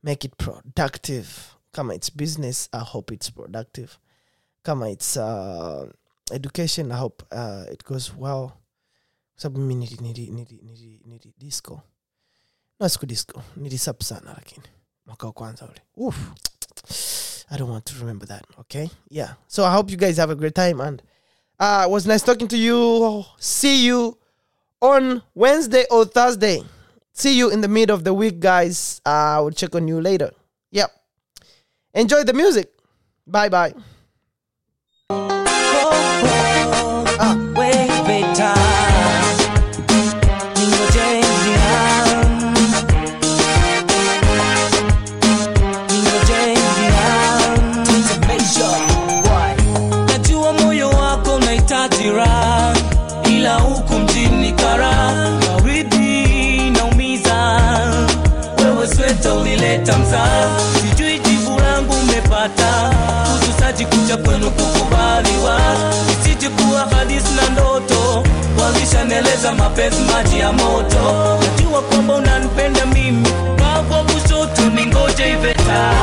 [0.03, 1.55] Make it productive.
[1.73, 2.69] Come on, it's business.
[2.71, 3.99] I hope it's productive.
[4.63, 5.91] Come on, it's uh,
[6.31, 6.91] education.
[6.93, 8.53] I hope uh, it goes well.
[9.37, 11.81] Sababu nili, nili, nili, nili, nili disco.
[12.79, 13.41] No siku disco.
[13.57, 14.65] Nilisap sana lakini.
[15.05, 15.81] Mwaka wa kwanza ule.
[15.97, 16.17] Oof.
[17.51, 18.87] i don't want to remember that okay?
[19.09, 19.35] Yeah.
[19.47, 21.01] So i hope you guys have a great time and
[21.59, 23.23] uh, was nice talking to you.
[23.39, 24.17] See you
[24.81, 26.61] on wednesday or thursday.
[27.13, 29.01] See you in the mid of the week guys.
[29.05, 30.31] Uh, i will check on you later.
[30.71, 30.91] Yep.
[31.93, 32.71] Enjoy the music.
[33.25, 33.73] Bye bye
[69.15, 71.39] walishaneleza mapenzi maji ya moto.
[71.41, 73.27] Najua kwamba unanipenda mimi.
[73.59, 75.93] Kwako kushoto ningoje iveta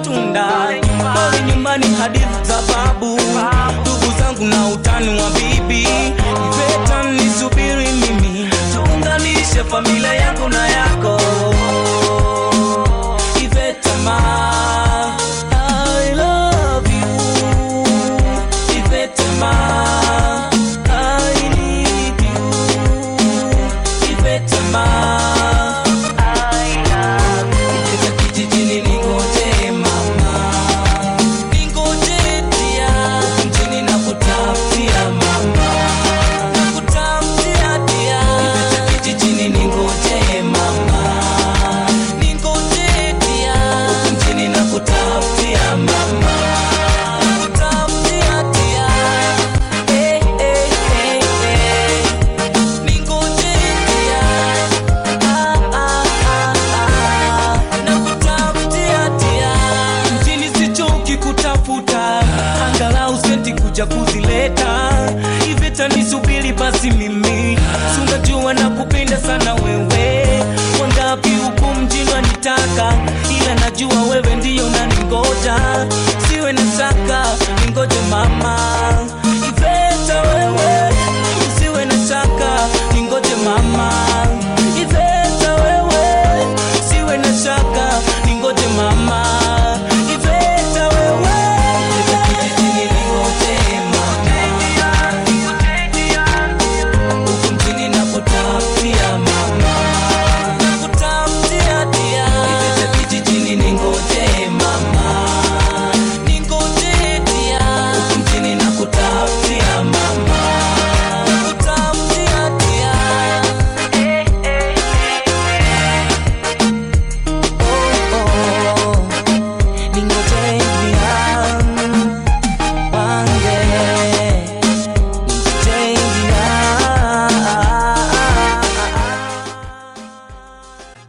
[0.00, 0.49] matunda